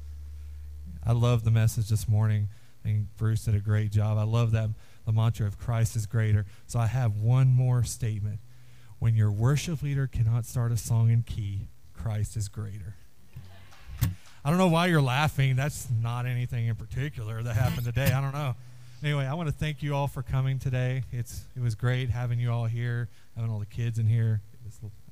I 1.05 1.11
love 1.11 1.43
the 1.43 1.51
message 1.51 1.89
this 1.89 2.09
morning. 2.09 2.47
I 2.85 2.89
think 2.89 3.07
Bruce 3.17 3.47
did 3.47 3.57
a 3.57 3.59
great 3.59 3.91
job. 3.91 4.17
I 4.17 4.23
love 4.23 4.53
that 4.53 4.71
the 5.05 5.11
mantra 5.11 5.49
of 5.49 5.59
Christ 5.59 5.97
is 5.97 6.07
greater. 6.07 6.47
So 6.69 6.79
I 6.79 6.87
have 6.87 7.17
one 7.17 7.49
more 7.49 7.83
statement. 7.83 8.39
When 9.01 9.17
your 9.17 9.33
worship 9.33 9.83
leader 9.83 10.07
cannot 10.07 10.45
start 10.45 10.71
a 10.71 10.77
song 10.77 11.11
in 11.11 11.25
key, 11.25 11.67
Christ 11.93 12.37
is 12.37 12.47
greater. 12.47 12.95
I 14.45 14.49
don't 14.49 14.59
know 14.59 14.69
why 14.69 14.87
you're 14.87 15.03
laughing. 15.03 15.57
That's 15.57 15.89
not 15.91 16.25
anything 16.25 16.69
in 16.69 16.77
particular 16.77 17.43
that 17.43 17.57
happened 17.57 17.85
today. 17.85 18.13
I 18.13 18.21
don't 18.21 18.33
know. 18.33 18.55
Anyway, 19.03 19.27
I 19.27 19.35
want 19.35 19.49
to 19.49 19.55
thank 19.55 19.83
you 19.83 19.97
all 19.97 20.07
for 20.07 20.23
coming 20.23 20.61
today. 20.61 21.03
It's 21.11 21.47
it 21.57 21.63
was 21.63 21.75
great 21.75 22.11
having 22.11 22.39
you 22.39 22.53
all 22.53 22.67
here, 22.67 23.09
having 23.35 23.51
all 23.51 23.59
the 23.59 23.67
kids 23.67 23.99
in 23.99 24.07
here. 24.07 24.41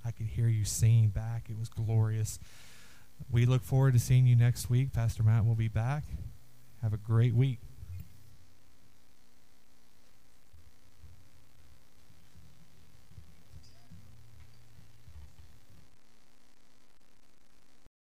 I 0.09 0.11
could 0.11 0.27
hear 0.27 0.49
you 0.49 0.65
singing 0.65 1.09
back. 1.11 1.51
It 1.51 1.59
was 1.59 1.69
glorious. 1.69 2.39
We 3.31 3.45
look 3.45 3.63
forward 3.63 3.93
to 3.93 3.99
seeing 3.99 4.27
you 4.27 4.37
next 4.37 4.71
week. 4.71 4.95
Pastor 4.95 5.23
Matt 5.23 5.45
will 5.45 5.55
be 5.55 5.69
back. 5.69 6.05
Have 6.81 6.95
a 6.95 6.97
great 6.97 7.35
week. 7.35 7.59